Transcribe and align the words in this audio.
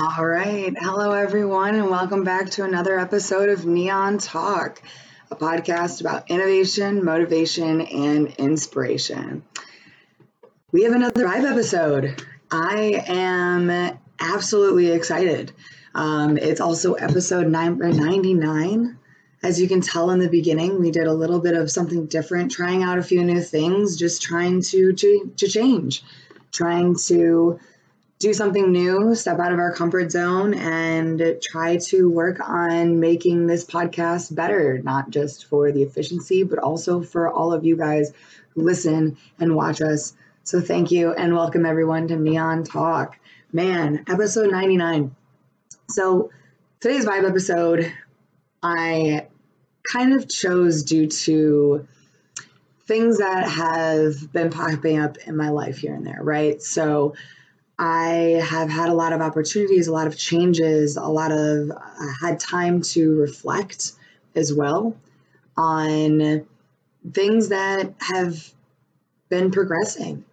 All 0.00 0.26
right. 0.26 0.74
Hello, 0.78 1.12
everyone, 1.12 1.74
and 1.74 1.88
welcome 1.88 2.22
back 2.22 2.50
to 2.50 2.64
another 2.64 2.98
episode 2.98 3.48
of 3.48 3.64
Neon 3.64 4.18
Talk, 4.18 4.82
a 5.30 5.36
podcast 5.36 6.02
about 6.02 6.30
innovation, 6.30 7.02
motivation, 7.02 7.80
and 7.80 8.28
inspiration. 8.36 9.42
We 10.70 10.82
have 10.82 10.92
another 10.92 11.24
live 11.24 11.46
episode. 11.46 12.22
I 12.50 13.04
am 13.06 13.98
absolutely 14.20 14.90
excited. 14.90 15.52
Um, 15.94 16.36
it's 16.36 16.60
also 16.60 16.92
episode 16.94 17.46
99. 17.48 18.98
As 19.42 19.60
you 19.60 19.66
can 19.68 19.80
tell 19.80 20.10
in 20.10 20.18
the 20.18 20.28
beginning, 20.28 20.78
we 20.78 20.90
did 20.90 21.06
a 21.06 21.14
little 21.14 21.40
bit 21.40 21.54
of 21.54 21.70
something 21.70 22.06
different, 22.06 22.50
trying 22.50 22.82
out 22.82 22.98
a 22.98 23.02
few 23.02 23.24
new 23.24 23.40
things, 23.40 23.96
just 23.96 24.20
trying 24.20 24.60
to, 24.62 24.92
to, 24.92 25.32
to 25.38 25.48
change, 25.48 26.02
trying 26.52 26.96
to 27.06 27.58
do 28.18 28.32
something 28.32 28.72
new, 28.72 29.14
step 29.14 29.38
out 29.38 29.52
of 29.52 29.60
our 29.60 29.72
comfort 29.72 30.10
zone, 30.10 30.54
and 30.54 31.36
try 31.40 31.76
to 31.76 32.10
work 32.10 32.40
on 32.40 32.98
making 32.98 33.46
this 33.46 33.64
podcast 33.64 34.34
better, 34.34 34.78
not 34.82 35.10
just 35.10 35.46
for 35.46 35.70
the 35.70 35.82
efficiency, 35.82 36.42
but 36.42 36.58
also 36.58 37.00
for 37.00 37.32
all 37.32 37.52
of 37.52 37.64
you 37.64 37.76
guys 37.76 38.12
who 38.50 38.62
listen 38.62 39.16
and 39.38 39.54
watch 39.54 39.80
us. 39.80 40.14
So, 40.42 40.60
thank 40.60 40.90
you 40.90 41.12
and 41.12 41.32
welcome 41.32 41.64
everyone 41.64 42.08
to 42.08 42.16
Neon 42.16 42.64
Talk. 42.64 43.18
Man, 43.52 44.04
episode 44.08 44.50
99. 44.50 45.14
So, 45.88 46.30
today's 46.80 47.04
vibe 47.04 47.28
episode, 47.28 47.92
I 48.62 49.28
kind 49.84 50.12
of 50.14 50.28
chose 50.28 50.82
due 50.82 51.06
to 51.06 51.86
things 52.86 53.18
that 53.18 53.48
have 53.48 54.32
been 54.32 54.50
popping 54.50 54.98
up 54.98 55.18
in 55.18 55.36
my 55.36 55.50
life 55.50 55.78
here 55.78 55.94
and 55.94 56.04
there, 56.04 56.20
right? 56.20 56.60
So, 56.60 57.14
I 57.78 58.42
have 58.44 58.68
had 58.68 58.88
a 58.88 58.94
lot 58.94 59.12
of 59.12 59.20
opportunities, 59.20 59.86
a 59.86 59.92
lot 59.92 60.06
of 60.08 60.16
changes, 60.16 60.96
a 60.96 61.06
lot 61.06 61.30
of 61.30 61.70
uh, 61.70 62.12
had 62.20 62.40
time 62.40 62.80
to 62.82 63.14
reflect 63.20 63.92
as 64.34 64.52
well 64.52 64.96
on 65.56 66.46
things 67.12 67.48
that 67.50 67.94
have 68.00 68.52
been 69.28 69.50
progressing, 69.50 70.24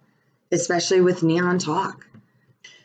especially 0.50 1.00
with 1.00 1.22
Neon 1.22 1.58
Talk. 1.58 2.06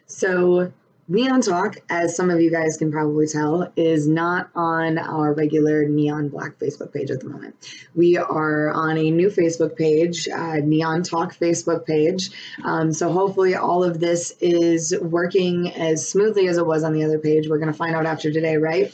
So, 0.05 0.71
Neon 1.11 1.41
Talk, 1.41 1.75
as 1.89 2.15
some 2.15 2.29
of 2.29 2.39
you 2.39 2.49
guys 2.49 2.77
can 2.77 2.89
probably 2.89 3.27
tell, 3.27 3.69
is 3.75 4.07
not 4.07 4.49
on 4.55 4.97
our 4.97 5.33
regular 5.33 5.83
Neon 5.83 6.29
Black 6.29 6.57
Facebook 6.57 6.93
page 6.93 7.11
at 7.11 7.19
the 7.19 7.27
moment. 7.27 7.53
We 7.93 8.15
are 8.15 8.71
on 8.71 8.97
a 8.97 9.11
new 9.11 9.27
Facebook 9.27 9.75
page, 9.75 10.29
uh, 10.29 10.61
Neon 10.63 11.03
Talk 11.03 11.35
Facebook 11.35 11.85
page. 11.85 12.29
Um, 12.63 12.93
so 12.93 13.11
hopefully 13.11 13.55
all 13.55 13.83
of 13.83 13.99
this 13.99 14.31
is 14.39 14.95
working 15.01 15.73
as 15.73 16.07
smoothly 16.07 16.47
as 16.47 16.57
it 16.57 16.65
was 16.65 16.81
on 16.85 16.93
the 16.93 17.03
other 17.03 17.19
page. 17.19 17.49
We're 17.49 17.59
going 17.59 17.73
to 17.73 17.77
find 17.77 17.93
out 17.93 18.05
after 18.05 18.31
today, 18.31 18.55
right? 18.55 18.93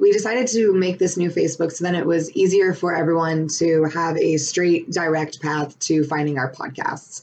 we 0.00 0.10
decided 0.10 0.48
to 0.48 0.72
make 0.72 0.98
this 0.98 1.16
new 1.16 1.30
Facebook 1.30 1.70
so 1.70 1.84
then 1.84 1.94
it 1.94 2.04
was 2.04 2.28
easier 2.32 2.74
for 2.74 2.92
everyone 2.92 3.46
to 3.46 3.84
have 3.84 4.16
a 4.16 4.36
straight, 4.36 4.90
direct 4.90 5.40
path 5.40 5.78
to 5.78 6.02
finding 6.02 6.38
our 6.38 6.50
podcasts. 6.50 7.22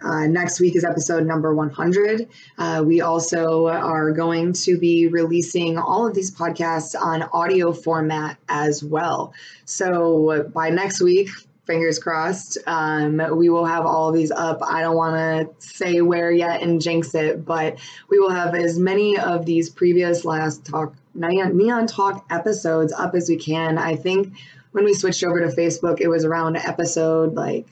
Uh, 0.00 0.26
next 0.26 0.60
week 0.60 0.76
is 0.76 0.84
episode 0.84 1.26
number 1.26 1.54
100. 1.54 2.28
Uh, 2.58 2.82
we 2.86 3.00
also 3.00 3.66
are 3.66 4.12
going 4.12 4.52
to 4.52 4.78
be 4.78 5.08
releasing 5.08 5.76
all 5.78 6.06
of 6.06 6.14
these 6.14 6.34
podcasts 6.34 6.94
on 7.00 7.22
audio 7.32 7.72
format 7.72 8.36
as 8.48 8.82
well. 8.84 9.34
So 9.64 10.48
by 10.54 10.70
next 10.70 11.00
week, 11.00 11.30
fingers 11.64 11.98
crossed, 11.98 12.58
um, 12.66 13.22
we 13.36 13.48
will 13.48 13.64
have 13.64 13.86
all 13.86 14.08
of 14.08 14.14
these 14.14 14.30
up. 14.30 14.58
I 14.62 14.80
don't 14.80 14.96
want 14.96 15.16
to 15.16 15.66
say 15.66 16.00
where 16.00 16.30
yet 16.30 16.62
and 16.62 16.80
jinx 16.80 17.14
it, 17.14 17.44
but 17.44 17.78
we 18.08 18.18
will 18.18 18.30
have 18.30 18.54
as 18.54 18.78
many 18.78 19.18
of 19.18 19.46
these 19.46 19.70
previous 19.70 20.24
last 20.24 20.64
talk 20.64 20.94
neon, 21.14 21.56
neon 21.56 21.86
talk 21.86 22.24
episodes 22.30 22.92
up 22.92 23.14
as 23.14 23.28
we 23.28 23.36
can. 23.36 23.78
I 23.78 23.96
think 23.96 24.34
when 24.72 24.84
we 24.84 24.94
switched 24.94 25.22
over 25.22 25.40
to 25.40 25.54
Facebook, 25.54 26.00
it 26.00 26.08
was 26.08 26.24
around 26.24 26.56
episode 26.56 27.34
like 27.34 27.66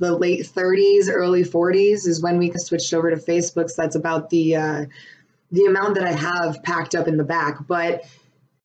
the 0.00 0.16
late 0.16 0.46
30s, 0.46 1.08
early 1.08 1.44
40s 1.44 2.08
is 2.08 2.20
when 2.20 2.38
we 2.38 2.50
switched 2.56 2.92
over 2.92 3.10
to 3.10 3.16
Facebook. 3.16 3.70
So 3.70 3.82
that's 3.82 3.96
about 3.96 4.30
the 4.30 4.56
uh, 4.56 4.84
the 5.52 5.64
amount 5.66 5.94
that 5.94 6.04
I 6.04 6.12
have 6.12 6.62
packed 6.62 6.94
up 6.94 7.06
in 7.06 7.16
the 7.16 7.24
back. 7.24 7.66
But 7.66 8.04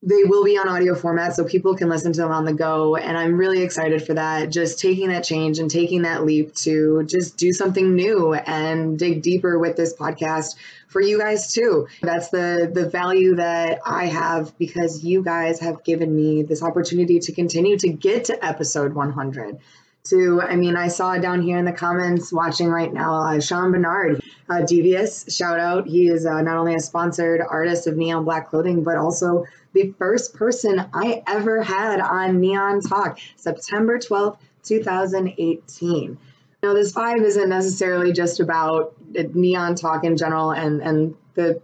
they 0.05 0.23
will 0.23 0.43
be 0.43 0.55
on 0.55 0.69
audio 0.69 0.93
format 0.93 1.35
so 1.35 1.43
people 1.43 1.75
can 1.75 1.89
listen 1.89 2.13
to 2.13 2.21
them 2.21 2.31
on 2.31 2.45
the 2.45 2.53
go 2.53 2.95
and 2.95 3.17
i'm 3.17 3.35
really 3.35 3.63
excited 3.63 4.05
for 4.05 4.13
that 4.13 4.51
just 4.51 4.79
taking 4.79 5.09
that 5.09 5.23
change 5.23 5.57
and 5.57 5.71
taking 5.71 6.03
that 6.03 6.23
leap 6.23 6.53
to 6.53 7.03
just 7.05 7.37
do 7.37 7.51
something 7.51 7.95
new 7.95 8.33
and 8.33 8.99
dig 8.99 9.23
deeper 9.23 9.57
with 9.57 9.75
this 9.75 9.95
podcast 9.95 10.55
for 10.87 11.01
you 11.01 11.17
guys 11.17 11.51
too 11.51 11.87
that's 12.01 12.29
the 12.29 12.69
the 12.71 12.87
value 12.87 13.35
that 13.35 13.79
i 13.85 14.05
have 14.05 14.55
because 14.59 15.03
you 15.03 15.23
guys 15.23 15.59
have 15.59 15.83
given 15.83 16.15
me 16.15 16.43
this 16.43 16.61
opportunity 16.61 17.19
to 17.19 17.31
continue 17.31 17.77
to 17.77 17.89
get 17.89 18.25
to 18.25 18.45
episode 18.45 18.93
100 18.93 19.57
to, 20.05 20.41
I 20.41 20.55
mean, 20.55 20.75
I 20.75 20.87
saw 20.87 21.17
down 21.17 21.41
here 21.41 21.57
in 21.57 21.65
the 21.65 21.71
comments 21.71 22.31
watching 22.31 22.67
right 22.67 22.93
now, 22.93 23.15
uh, 23.15 23.39
Sean 23.39 23.71
Bernard, 23.71 24.21
uh, 24.49 24.61
Devious, 24.61 25.25
shout 25.35 25.59
out. 25.59 25.87
He 25.87 26.07
is 26.07 26.25
uh, 26.25 26.41
not 26.41 26.57
only 26.57 26.75
a 26.75 26.79
sponsored 26.79 27.41
artist 27.41 27.87
of 27.87 27.97
Neon 27.97 28.23
Black 28.23 28.49
Clothing, 28.49 28.83
but 28.83 28.97
also 28.97 29.45
the 29.73 29.93
first 29.97 30.35
person 30.35 30.85
I 30.93 31.23
ever 31.27 31.61
had 31.63 31.99
on 31.99 32.39
Neon 32.39 32.81
Talk, 32.81 33.19
September 33.35 33.97
12th, 33.97 34.37
2018. 34.63 36.17
Now, 36.63 36.73
this 36.73 36.93
vibe 36.93 37.21
isn't 37.21 37.49
necessarily 37.49 38.11
just 38.13 38.39
about 38.39 38.95
Neon 39.13 39.75
Talk 39.75 40.03
in 40.03 40.17
general 40.17 40.51
and, 40.51 40.81
and 40.81 41.15
the 41.33 41.61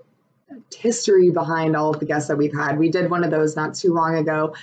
history 0.75 1.29
behind 1.29 1.75
all 1.75 1.91
of 1.93 1.99
the 1.99 2.05
guests 2.05 2.27
that 2.27 2.37
we've 2.37 2.53
had. 2.53 2.77
We 2.77 2.89
did 2.89 3.09
one 3.09 3.23
of 3.23 3.31
those 3.31 3.55
not 3.55 3.73
too 3.75 3.93
long 3.93 4.15
ago 4.15 4.53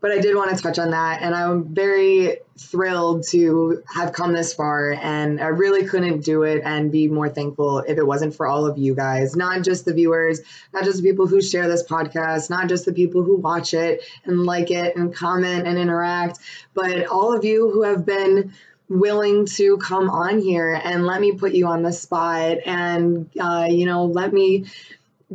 but 0.00 0.10
I 0.10 0.18
did 0.18 0.36
want 0.36 0.54
to 0.54 0.62
touch 0.62 0.78
on 0.78 0.90
that. 0.90 1.22
And 1.22 1.34
I'm 1.34 1.74
very 1.74 2.38
thrilled 2.58 3.26
to 3.28 3.82
have 3.92 4.12
come 4.12 4.32
this 4.32 4.54
far. 4.54 4.92
And 4.92 5.40
I 5.40 5.48
really 5.48 5.86
couldn't 5.86 6.24
do 6.24 6.42
it 6.42 6.62
and 6.64 6.92
be 6.92 7.08
more 7.08 7.28
thankful 7.28 7.80
if 7.80 7.98
it 7.98 8.06
wasn't 8.06 8.34
for 8.34 8.46
all 8.46 8.66
of 8.66 8.78
you 8.78 8.94
guys, 8.94 9.36
not 9.36 9.62
just 9.62 9.84
the 9.84 9.94
viewers, 9.94 10.40
not 10.72 10.84
just 10.84 10.98
the 10.98 11.08
people 11.08 11.26
who 11.26 11.40
share 11.40 11.68
this 11.68 11.82
podcast, 11.82 12.50
not 12.50 12.68
just 12.68 12.84
the 12.84 12.92
people 12.92 13.22
who 13.22 13.36
watch 13.36 13.74
it 13.74 14.02
and 14.24 14.44
like 14.44 14.70
it 14.70 14.96
and 14.96 15.14
comment 15.14 15.66
and 15.66 15.78
interact, 15.78 16.38
but 16.74 17.06
all 17.06 17.34
of 17.34 17.44
you 17.44 17.70
who 17.70 17.82
have 17.82 18.04
been 18.04 18.52
willing 18.88 19.46
to 19.46 19.76
come 19.78 20.08
on 20.08 20.38
here 20.38 20.80
and 20.84 21.06
let 21.06 21.20
me 21.20 21.32
put 21.32 21.52
you 21.52 21.66
on 21.66 21.82
the 21.82 21.92
spot 21.92 22.58
and 22.64 23.28
uh, 23.40 23.66
you 23.68 23.84
know 23.84 24.04
let 24.04 24.32
me 24.32 24.64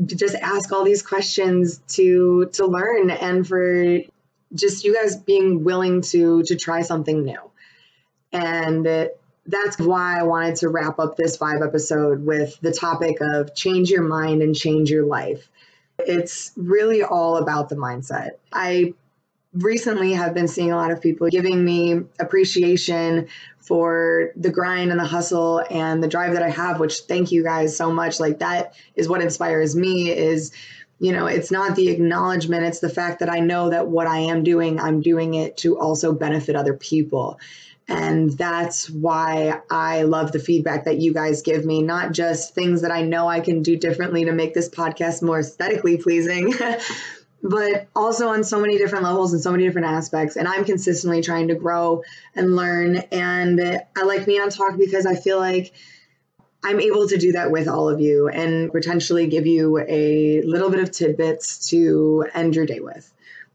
just 0.06 0.36
ask 0.36 0.72
all 0.72 0.86
these 0.86 1.02
questions 1.02 1.82
to 1.88 2.46
to 2.54 2.66
learn 2.66 3.10
and 3.10 3.46
for 3.46 4.00
just 4.54 4.84
you 4.84 4.94
guys 4.94 5.16
being 5.16 5.64
willing 5.64 6.02
to 6.02 6.44
to 6.44 6.56
try 6.56 6.82
something 6.82 7.24
new. 7.24 7.40
And 8.32 9.10
that's 9.48 9.80
why 9.80 10.20
i 10.20 10.24
wanted 10.24 10.56
to 10.56 10.70
wrap 10.70 11.00
up 11.00 11.18
this 11.18 11.36
five 11.36 11.62
episode 11.64 12.24
with 12.24 12.60
the 12.62 12.72
topic 12.72 13.18
of 13.22 13.56
change 13.56 13.90
your 13.90 14.04
mind 14.04 14.42
and 14.42 14.56
change 14.56 14.90
your 14.90 15.06
life. 15.06 15.50
It's 16.00 16.52
really 16.56 17.04
all 17.04 17.38
about 17.38 17.70
the 17.70 17.76
mindset. 17.76 18.32
I 18.52 18.94
recently 19.54 20.14
have 20.14 20.34
been 20.34 20.48
seeing 20.48 20.72
a 20.72 20.76
lot 20.76 20.92
of 20.92 21.02
people 21.02 21.28
giving 21.30 21.64
me 21.64 22.02
appreciation 22.20 23.28
for 23.60 24.32
the 24.38 24.50
grind 24.50 24.92
and 24.92 25.00
the 25.00 25.06
hustle 25.06 25.62
and 25.70 26.02
the 26.02 26.08
drive 26.08 26.34
that 26.34 26.42
i 26.42 26.50
have 26.50 26.80
which 26.80 27.00
thank 27.02 27.32
you 27.32 27.44
guys 27.44 27.76
so 27.76 27.92
much. 27.92 28.20
Like 28.20 28.40
that 28.40 28.76
is 28.96 29.10
what 29.10 29.22
inspires 29.22 29.76
me 29.76 30.10
is 30.10 30.54
you 31.02 31.12
know 31.12 31.26
it's 31.26 31.52
not 31.52 31.76
the 31.76 31.90
acknowledgement 31.90 32.64
it's 32.64 32.80
the 32.80 32.90
fact 32.90 33.20
that 33.20 33.30
i 33.30 33.40
know 33.40 33.70
that 33.70 33.88
what 33.88 34.08
i 34.08 34.20
am 34.20 34.44
doing 34.44 34.80
i'm 34.80 35.02
doing 35.02 35.34
it 35.34 35.58
to 35.58 35.78
also 35.78 36.14
benefit 36.14 36.56
other 36.56 36.76
people. 36.76 37.40
And 37.88 38.30
that's 38.38 38.90
why 38.90 39.62
i 39.70 40.04
love 40.04 40.32
the 40.32 40.40
feedback 40.40 40.86
that 40.86 41.00
you 41.00 41.14
guys 41.14 41.42
give 41.42 41.66
me 41.66 41.82
not 41.82 42.14
just 42.14 42.54
things 42.54 42.84
that 42.84 42.92
i 42.92 43.02
know 43.02 43.28
i 43.28 43.42
can 43.42 43.64
do 43.64 43.76
differently 43.76 44.26
to 44.26 44.32
make 44.32 44.54
this 44.54 44.70
podcast 44.70 45.22
more 45.24 45.40
aesthetically 45.40 45.98
pleasing 45.98 46.54
but 47.44 47.88
also 47.96 48.30
on 48.30 48.44
so 48.44 48.62
many 48.62 48.78
different 48.78 49.04
levels 49.04 49.34
and 49.34 49.42
so 49.42 49.52
many 49.52 49.66
different 49.66 49.88
aspects. 49.88 50.36
And 50.36 50.48
i'm 50.48 50.64
consistently 50.64 51.22
trying 51.22 51.48
to 51.48 51.56
grow 51.56 52.04
and 52.36 52.56
learn. 52.56 52.98
And 53.12 53.60
i 53.98 54.04
like 54.04 54.28
neon 54.28 54.52
talk 54.52 54.78
because 54.78 55.06
i 55.06 55.16
feel 55.16 55.40
like 55.40 55.74
I'm 56.64 56.80
able 56.80 57.08
to 57.08 57.18
do 57.18 57.32
that 57.34 57.52
with 57.52 57.68
all 57.68 57.90
of 57.90 58.00
you 58.00 58.28
and 58.28 58.72
potentially 58.72 59.28
give 59.28 59.48
you 59.48 59.80
a 59.80 60.42
little 60.44 60.70
bit 60.70 60.80
of 60.80 60.92
tidbits 60.92 61.70
to 61.70 62.26
end 62.34 62.56
your 62.56 62.66
day 62.66 62.80
with. 62.80 63.12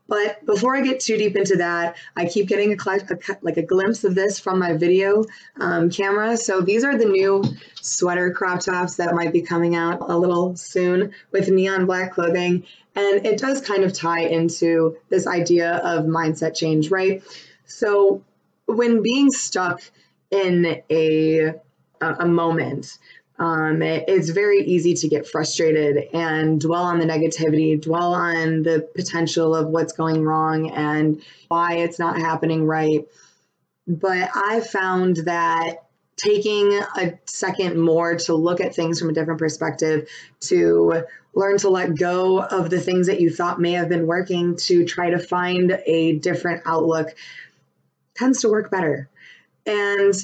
But 0.09 0.45
before 0.47 0.77
I 0.77 0.83
get 0.83 1.01
too 1.01 1.17
deep 1.17 1.37
into 1.37 1.57
that, 1.57 1.97
I 2.17 2.27
keep 2.27 2.47
getting 2.47 2.73
a, 2.73 2.77
a 2.77 3.17
like 3.43 3.57
a 3.57 3.63
glimpse 3.63 4.05
of 4.05 4.15
this 4.15 4.39
from 4.39 4.59
my 4.59 4.75
video 4.75 5.25
um, 5.59 5.91
camera. 5.91 6.37
So 6.37 6.61
these 6.61 6.85
are 6.85 6.97
the 6.97 7.07
new 7.07 7.43
sweater 7.81 8.33
crop 8.33 8.61
tops 8.61 8.97
that 8.97 9.15
might 9.15 9.33
be 9.33 9.43
coming 9.43 9.75
out 9.75 10.09
a 10.09 10.17
little 10.17 10.55
soon 10.57 11.13
with 11.33 11.49
neon 11.49 11.87
black 11.87 12.13
clothing. 12.13 12.65
And 12.95 13.27
it 13.27 13.39
does 13.39 13.61
kind 13.61 13.83
of 13.83 13.93
tie 13.93 14.23
into 14.23 14.97
this 15.09 15.27
idea 15.27 15.77
of 15.79 16.05
mindset 16.05 16.55
change, 16.55 16.91
right? 16.91 17.23
So 17.65 18.23
when 18.67 19.03
being 19.03 19.31
stuck 19.33 19.83
in 20.31 20.83
a 20.91 21.55
a, 22.01 22.27
moment 22.27 22.99
Um, 23.39 23.83
it, 23.83 24.05
it's 24.09 24.31
very 24.31 24.61
easy 24.65 24.95
to 24.95 25.09
get 25.09 25.29
frustrated 25.29 26.09
and 26.15 26.61
dwell 26.61 26.85
on 26.85 26.99
the 26.99 27.05
negativity, 27.05 27.81
dwell 27.81 28.15
on 28.15 28.63
the 28.63 28.89
potential 28.95 29.55
of 29.55 29.69
what's 29.69 29.93
going 29.93 30.25
wrong 30.25 30.71
and 30.71 31.23
why 31.49 31.75
it's 31.75 31.99
not 31.99 32.19
happening 32.19 32.65
right. 32.65 33.07
But 33.87 34.31
I 34.35 34.61
found 34.61 35.17
that 35.27 35.85
taking 36.17 36.73
a 36.73 37.19
second 37.27 37.79
more 37.79 38.17
to 38.17 38.35
look 38.35 38.61
at 38.63 38.75
things 38.75 38.99
from 38.99 39.11
a 39.11 39.13
different 39.13 39.39
perspective, 39.39 40.09
to 40.41 41.05
learn 41.35 41.59
to 41.59 41.69
let 41.69 41.95
go 41.95 42.41
of 42.41 42.71
the 42.71 42.81
things 42.81 43.09
that 43.09 43.21
you 43.21 43.29
thought 43.29 43.61
may 43.61 43.73
have 43.73 43.91
been 43.91 44.07
working, 44.07 44.57
to 44.57 44.87
try 44.87 45.11
to 45.11 45.19
find 45.19 45.79
a 45.85 46.19
different 46.19 46.63
outlook, 46.65 47.15
tends 48.15 48.41
to 48.41 48.49
work 48.49 48.71
better. 48.71 49.11
And 49.67 50.15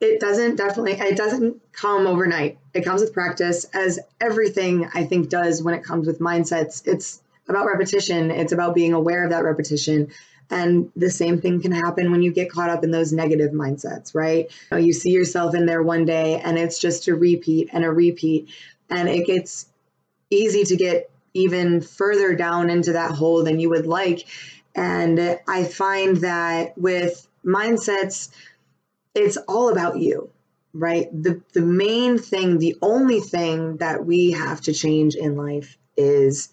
it 0.00 0.18
doesn't 0.18 0.56
definitely 0.56 0.92
it 0.92 1.16
doesn't 1.16 1.60
come 1.72 2.06
overnight. 2.06 2.58
It 2.72 2.84
comes 2.84 3.02
with 3.02 3.12
practice 3.12 3.64
as 3.74 3.98
everything 4.20 4.88
i 4.94 5.04
think 5.04 5.28
does 5.28 5.62
when 5.62 5.74
it 5.74 5.84
comes 5.84 6.06
with 6.06 6.20
mindsets. 6.20 6.86
It's 6.86 7.22
about 7.48 7.66
repetition. 7.66 8.30
It's 8.30 8.52
about 8.52 8.74
being 8.74 8.92
aware 8.92 9.24
of 9.24 9.30
that 9.30 9.44
repetition. 9.44 10.08
And 10.48 10.90
the 10.96 11.10
same 11.10 11.40
thing 11.40 11.60
can 11.60 11.70
happen 11.70 12.10
when 12.10 12.22
you 12.22 12.32
get 12.32 12.50
caught 12.50 12.70
up 12.70 12.82
in 12.82 12.90
those 12.90 13.12
negative 13.12 13.52
mindsets 13.52 14.14
right? 14.14 14.50
You, 14.70 14.76
know, 14.76 14.76
you 14.78 14.92
see 14.92 15.10
yourself 15.10 15.54
in 15.54 15.66
there 15.66 15.82
one 15.82 16.04
day 16.04 16.40
and 16.40 16.58
it's 16.58 16.78
just 16.78 17.06
a 17.08 17.14
repeat 17.14 17.68
and 17.72 17.84
a 17.84 17.90
repeat. 17.90 18.48
And 18.88 19.08
it 19.08 19.26
gets 19.26 19.66
easy 20.30 20.64
to 20.64 20.76
get 20.76 21.10
even 21.34 21.80
further 21.80 22.34
down 22.34 22.70
into 22.70 22.94
that 22.94 23.12
hole 23.12 23.44
than 23.44 23.60
you 23.60 23.68
would 23.70 23.86
like. 23.86 24.26
And 24.74 25.38
i 25.46 25.64
find 25.64 26.18
that 26.18 26.78
with 26.78 27.26
mindsets 27.44 28.30
it's 29.14 29.36
all 29.48 29.70
about 29.70 29.98
you, 29.98 30.30
right? 30.72 31.08
The 31.12 31.42
the 31.52 31.62
main 31.62 32.18
thing, 32.18 32.58
the 32.58 32.76
only 32.82 33.20
thing 33.20 33.78
that 33.78 34.04
we 34.04 34.32
have 34.32 34.60
to 34.62 34.72
change 34.72 35.14
in 35.14 35.36
life 35.36 35.76
is 35.96 36.52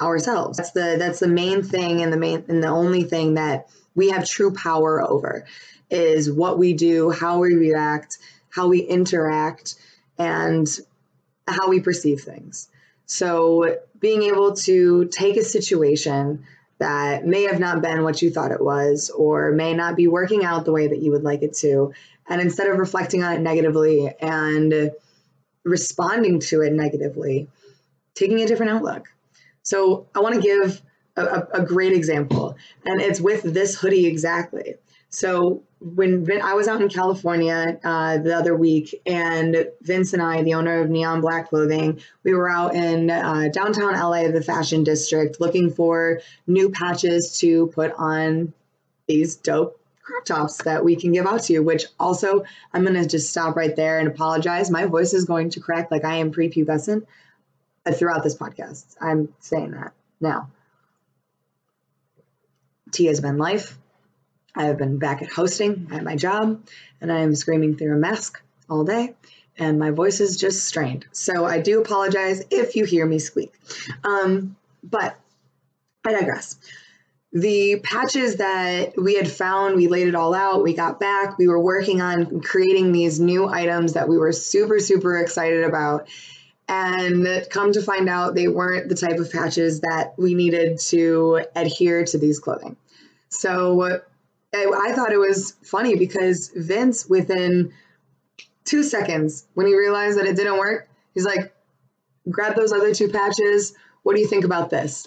ourselves. 0.00 0.56
That's 0.56 0.72
the 0.72 0.96
that's 0.98 1.20
the 1.20 1.28
main 1.28 1.62
thing 1.62 2.02
and 2.02 2.12
the 2.12 2.16
main 2.16 2.44
and 2.48 2.62
the 2.62 2.68
only 2.68 3.04
thing 3.04 3.34
that 3.34 3.68
we 3.94 4.10
have 4.10 4.26
true 4.26 4.52
power 4.52 5.02
over 5.02 5.46
is 5.90 6.30
what 6.30 6.58
we 6.58 6.72
do, 6.72 7.10
how 7.10 7.40
we 7.40 7.54
react, 7.54 8.18
how 8.48 8.68
we 8.68 8.80
interact, 8.80 9.74
and 10.18 10.68
how 11.46 11.68
we 11.68 11.80
perceive 11.80 12.20
things. 12.20 12.68
So 13.06 13.78
being 13.98 14.22
able 14.22 14.54
to 14.54 15.06
take 15.06 15.36
a 15.36 15.42
situation 15.42 16.46
that 16.80 17.26
may 17.26 17.42
have 17.42 17.60
not 17.60 17.82
been 17.82 18.02
what 18.02 18.20
you 18.22 18.30
thought 18.30 18.50
it 18.50 18.64
was 18.64 19.10
or 19.10 19.52
may 19.52 19.74
not 19.74 19.96
be 19.96 20.08
working 20.08 20.44
out 20.44 20.64
the 20.64 20.72
way 20.72 20.88
that 20.88 21.00
you 21.00 21.12
would 21.12 21.22
like 21.22 21.42
it 21.42 21.52
to. 21.52 21.92
And 22.28 22.40
instead 22.40 22.68
of 22.68 22.78
reflecting 22.78 23.22
on 23.22 23.34
it 23.34 23.40
negatively 23.40 24.12
and 24.20 24.90
responding 25.62 26.40
to 26.40 26.62
it 26.62 26.72
negatively, 26.72 27.48
taking 28.14 28.40
a 28.40 28.46
different 28.46 28.72
outlook. 28.72 29.08
So 29.62 30.06
I 30.14 30.20
want 30.20 30.36
to 30.36 30.40
give 30.40 30.80
a, 31.16 31.46
a, 31.52 31.62
great 31.62 31.92
example, 31.92 32.56
and 32.86 33.00
it's 33.00 33.20
with 33.20 33.42
this 33.42 33.78
hoodie 33.78 34.06
exactly. 34.06 34.76
So 35.10 35.64
when 35.80 36.24
Vin, 36.24 36.40
I 36.40 36.54
was 36.54 36.68
out 36.68 36.80
in 36.80 36.88
California 36.88 37.78
uh, 37.82 38.18
the 38.18 38.36
other 38.36 38.56
week, 38.56 38.94
and 39.06 39.66
Vince 39.82 40.12
and 40.12 40.22
I, 40.22 40.42
the 40.42 40.54
owner 40.54 40.80
of 40.80 40.88
Neon 40.88 41.20
Black 41.20 41.48
Clothing, 41.48 42.00
we 42.22 42.32
were 42.32 42.48
out 42.48 42.74
in 42.74 43.10
uh, 43.10 43.48
downtown 43.52 43.94
LA, 43.94 44.28
the 44.28 44.42
fashion 44.42 44.84
district, 44.84 45.40
looking 45.40 45.70
for 45.70 46.20
new 46.46 46.70
patches 46.70 47.38
to 47.40 47.66
put 47.68 47.92
on 47.96 48.52
these 49.08 49.36
dope 49.36 49.80
crop 50.02 50.24
tops 50.24 50.62
that 50.62 50.84
we 50.84 50.96
can 50.96 51.12
give 51.12 51.26
out 51.26 51.42
to 51.44 51.54
you. 51.54 51.62
Which 51.62 51.86
also, 51.98 52.44
I'm 52.72 52.86
to 52.86 53.06
just 53.06 53.30
stop 53.30 53.56
right 53.56 53.74
there 53.74 53.98
and 53.98 54.06
apologize. 54.06 54.70
My 54.70 54.86
voice 54.86 55.12
is 55.12 55.24
going 55.24 55.50
to 55.50 55.60
crack 55.60 55.90
like 55.90 56.04
I 56.04 56.16
am 56.16 56.32
prepubescent 56.32 57.06
uh, 57.84 57.92
throughout 57.92 58.22
this 58.22 58.36
podcast. 58.36 58.84
I'm 59.00 59.34
saying 59.40 59.72
that 59.72 59.92
now. 60.20 60.50
Tea 62.92 63.06
has 63.06 63.20
been 63.20 63.38
life. 63.38 63.78
I 64.54 64.64
have 64.64 64.78
been 64.78 64.98
back 64.98 65.22
at 65.22 65.30
hosting 65.30 65.88
at 65.92 66.02
my 66.02 66.16
job, 66.16 66.62
and 67.00 67.12
I 67.12 67.20
am 67.20 67.34
screaming 67.34 67.76
through 67.76 67.94
a 67.94 67.98
mask 67.98 68.42
all 68.68 68.84
day, 68.84 69.14
and 69.58 69.78
my 69.78 69.90
voice 69.90 70.20
is 70.20 70.36
just 70.36 70.66
strained. 70.66 71.06
So 71.12 71.44
I 71.44 71.60
do 71.60 71.80
apologize 71.80 72.42
if 72.50 72.76
you 72.76 72.84
hear 72.84 73.06
me 73.06 73.18
squeak. 73.18 73.52
Um, 74.04 74.56
but 74.82 75.18
I 76.06 76.12
digress. 76.12 76.56
The 77.32 77.78
patches 77.84 78.36
that 78.36 78.94
we 78.96 79.14
had 79.14 79.30
found, 79.30 79.76
we 79.76 79.86
laid 79.86 80.08
it 80.08 80.16
all 80.16 80.34
out, 80.34 80.64
we 80.64 80.74
got 80.74 80.98
back, 80.98 81.38
we 81.38 81.46
were 81.46 81.60
working 81.60 82.00
on 82.00 82.40
creating 82.40 82.90
these 82.90 83.20
new 83.20 83.46
items 83.46 83.92
that 83.92 84.08
we 84.08 84.18
were 84.18 84.32
super, 84.32 84.80
super 84.80 85.16
excited 85.16 85.62
about. 85.62 86.08
And 86.66 87.46
come 87.50 87.72
to 87.72 87.82
find 87.82 88.08
out, 88.08 88.34
they 88.34 88.48
weren't 88.48 88.88
the 88.88 88.94
type 88.96 89.18
of 89.18 89.30
patches 89.30 89.80
that 89.80 90.14
we 90.16 90.34
needed 90.34 90.80
to 90.88 91.44
adhere 91.54 92.04
to 92.06 92.18
these 92.18 92.40
clothing. 92.40 92.76
So 93.28 94.02
I 94.52 94.92
thought 94.94 95.12
it 95.12 95.18
was 95.18 95.54
funny 95.62 95.96
because 95.96 96.50
Vince, 96.54 97.06
within 97.08 97.72
two 98.64 98.82
seconds, 98.82 99.46
when 99.54 99.66
he 99.66 99.76
realized 99.76 100.18
that 100.18 100.26
it 100.26 100.36
didn't 100.36 100.58
work, 100.58 100.88
he's 101.14 101.24
like, 101.24 101.54
grab 102.28 102.56
those 102.56 102.72
other 102.72 102.92
two 102.94 103.08
patches. 103.08 103.74
What 104.02 104.14
do 104.14 104.20
you 104.20 104.26
think 104.26 104.44
about 104.44 104.70
this? 104.70 105.06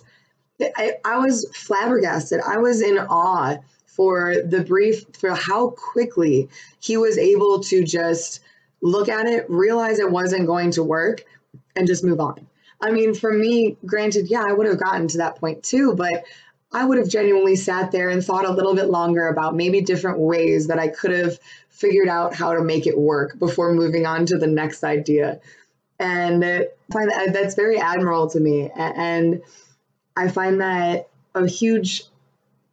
I, 0.61 0.93
I 1.03 1.17
was 1.17 1.49
flabbergasted. 1.53 2.39
I 2.45 2.57
was 2.57 2.81
in 2.81 2.97
awe 2.97 3.57
for 3.85 4.35
the 4.43 4.63
brief, 4.63 5.03
for 5.19 5.31
how 5.31 5.69
quickly 5.71 6.49
he 6.79 6.97
was 6.97 7.17
able 7.17 7.59
to 7.63 7.83
just 7.83 8.39
look 8.81 9.09
at 9.09 9.27
it, 9.27 9.45
realize 9.49 9.99
it 9.99 10.11
wasn't 10.11 10.47
going 10.47 10.71
to 10.71 10.83
work, 10.83 11.23
and 11.75 11.87
just 11.87 12.03
move 12.03 12.19
on. 12.19 12.47
I 12.81 12.91
mean, 12.91 13.13
for 13.13 13.31
me, 13.31 13.77
granted, 13.85 14.29
yeah, 14.29 14.43
I 14.45 14.51
would 14.51 14.67
have 14.67 14.79
gotten 14.79 15.07
to 15.09 15.17
that 15.19 15.37
point 15.37 15.63
too, 15.63 15.95
but 15.95 16.25
I 16.73 16.85
would 16.85 16.97
have 16.97 17.07
genuinely 17.07 17.55
sat 17.55 17.91
there 17.91 18.09
and 18.09 18.23
thought 18.23 18.45
a 18.45 18.51
little 18.51 18.73
bit 18.73 18.89
longer 18.89 19.27
about 19.27 19.55
maybe 19.55 19.81
different 19.81 20.19
ways 20.19 20.67
that 20.67 20.79
I 20.79 20.87
could 20.87 21.11
have 21.11 21.39
figured 21.69 22.07
out 22.07 22.33
how 22.33 22.53
to 22.53 22.63
make 22.63 22.87
it 22.87 22.97
work 22.97 23.37
before 23.37 23.73
moving 23.73 24.05
on 24.05 24.25
to 24.27 24.37
the 24.37 24.47
next 24.47 24.83
idea. 24.83 25.39
And 25.99 26.43
I 26.43 26.67
find 26.91 27.09
that 27.11 27.33
that's 27.33 27.55
very 27.55 27.79
admirable 27.79 28.29
to 28.31 28.39
me. 28.39 28.71
And 28.75 29.41
I 30.15 30.29
find 30.29 30.61
that 30.61 31.09
a 31.35 31.47
huge 31.47 32.03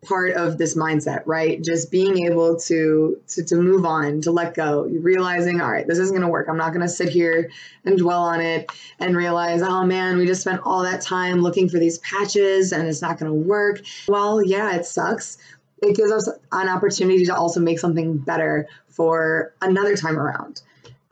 part 0.03 0.33
of 0.35 0.57
this 0.57 0.77
mindset, 0.77 1.23
right? 1.27 1.63
Just 1.63 1.91
being 1.91 2.27
able 2.27 2.59
to, 2.61 3.21
to 3.29 3.45
to 3.45 3.57
move 3.57 3.85
on, 3.85 4.23
to 4.23 4.31
let 4.31 4.55
go, 4.55 4.85
realizing, 4.85 5.61
all 5.61 5.71
right, 5.71 5.87
this 5.87 5.99
isn't 5.99 6.15
going 6.15 6.27
to 6.27 6.33
work. 6.33 6.49
I'm 6.49 6.57
not 6.57 6.71
going 6.71 6.81
to 6.81 6.89
sit 6.89 7.11
here 7.11 7.51
and 7.85 7.99
dwell 7.99 8.23
on 8.23 8.41
it 8.41 8.71
and 8.99 9.17
realize, 9.17 9.63
oh 9.63 9.85
man, 9.85 10.17
we 10.17 10.27
just 10.27 10.41
spent 10.41 10.63
all 10.65 10.83
that 10.83 11.03
time 11.03 11.43
looking 11.43 11.69
for 11.69 11.79
these 11.79 11.99
patches 11.99 12.73
and 12.73 12.89
it's 12.89 13.03
not 13.03 13.19
going 13.19 13.31
to 13.31 13.49
work. 13.49 13.83
Well, 14.09 14.43
yeah, 14.43 14.75
it 14.75 14.87
sucks. 14.87 15.39
It 15.83 15.97
gives 15.97 16.13
us 16.13 16.29
an 16.53 16.69
opportunity 16.69 17.25
to 17.27 17.35
also 17.35 17.61
make 17.61 17.79
something 17.79 18.19
better 18.19 18.69
for 18.89 19.55
another 19.61 19.97
time 19.97 20.19
around. 20.19 20.63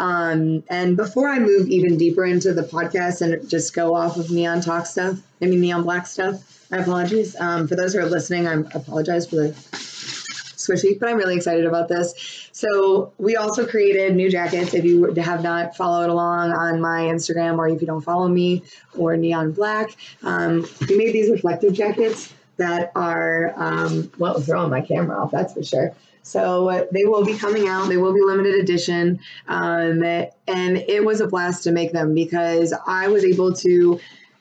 Um, 0.01 0.63
and 0.69 0.97
before 0.97 1.29
I 1.29 1.41
move 1.41 1.69
even 1.69 1.97
deeper 1.99 2.25
into 2.25 2.53
the 2.53 2.63
podcast 2.63 3.21
and 3.21 3.49
just 3.49 3.75
go 3.75 3.97
off 3.97 4.17
of 4.17 4.31
neon 4.31 4.61
talk 4.61 4.87
stuff, 4.87 5.19
I 5.43 5.47
mean 5.47 5.61
neon 5.61 5.83
black 5.83 6.07
stuff, 6.07 6.58
my 6.71 6.79
apologies. 6.79 7.37
Um, 7.41 7.67
for 7.67 7.77
those 7.77 7.95
who 7.95 8.01
are 8.01 8.07
listening, 8.07 8.47
I 8.47 8.55
apologize 8.75 9.29
for 9.29 9.37
the 9.37 9.49
squishy, 9.53 10.99
but 10.99 11.09
I'm 11.09 11.17
really 11.17 11.37
excited 11.37 11.65
about 11.65 11.89
this. 11.89 12.49
So 12.53 13.13
we 13.19 13.37
also 13.37 13.67
created 13.67 14.15
new 14.17 14.31
jackets. 14.31 14.75
If 14.75 14.85
you 14.85 15.13
have 15.15 15.43
not 15.43 15.77
followed 15.77 16.11
along 16.11 16.53
on 16.53 16.81
my 16.81 17.03
Instagram, 17.03 17.59
or 17.59 17.69
if 17.69 17.81
you 17.81 17.87
don't 17.87 18.03
follow 18.03 18.29
me 18.29 18.63
or 18.97 19.17
Neon 19.17 19.53
Black, 19.53 19.97
um, 20.23 20.67
we 20.89 20.97
made 20.97 21.13
these 21.13 21.31
reflective 21.31 21.73
jackets 21.73 22.35
that 22.57 22.91
are 22.95 23.55
um, 23.57 24.11
well 24.19 24.41
throwing 24.41 24.71
my 24.71 24.81
camera 24.81 25.23
off. 25.23 25.31
That's 25.31 25.55
for 25.55 25.63
sure. 25.63 25.95
So 26.23 26.87
they 26.93 27.05
will 27.05 27.25
be 27.25 27.39
coming 27.39 27.69
out. 27.69 27.89
They 27.89 27.97
will 27.97 28.13
be 28.13 28.21
limited 28.21 28.57
edition, 28.57 29.21
um, 29.47 30.03
and 30.03 30.77
it 30.77 31.03
was 31.03 31.23
a 31.23 31.27
blast 31.27 31.63
to 31.65 31.73
make 31.73 31.93
them 31.93 32.13
because 32.15 32.75
I 32.87 33.09
was 33.09 33.25
able 33.25 33.55
to 33.55 33.99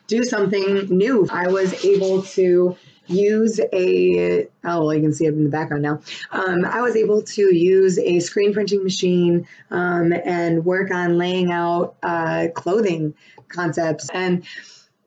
do 0.08 0.24
something 0.24 0.88
new. 0.90 1.28
I 1.30 1.48
was 1.48 1.86
able 1.86 2.24
to 2.24 2.78
use 3.08 3.60
a 3.74 4.48
oh 4.64 4.86
well 4.86 4.94
you 4.94 5.02
can 5.02 5.14
see 5.14 5.26
it 5.26 5.34
in 5.34 5.44
the 5.44 5.50
background 5.50 5.84
now. 5.84 6.02
Um, 6.32 6.66
i 6.66 6.82
was 6.82 6.96
able 6.96 7.22
to 7.22 7.56
use 7.56 7.98
a 7.98 8.20
screen 8.20 8.54
printing 8.54 8.84
machine 8.84 9.48
um, 9.72 10.14
and 10.14 10.66
work 10.66 10.92
on 10.92 11.18
laying 11.18 11.52
out 11.52 11.96
uh, 12.04 12.48
clothing 12.54 13.14
concepts. 13.48 14.10
And 14.10 14.46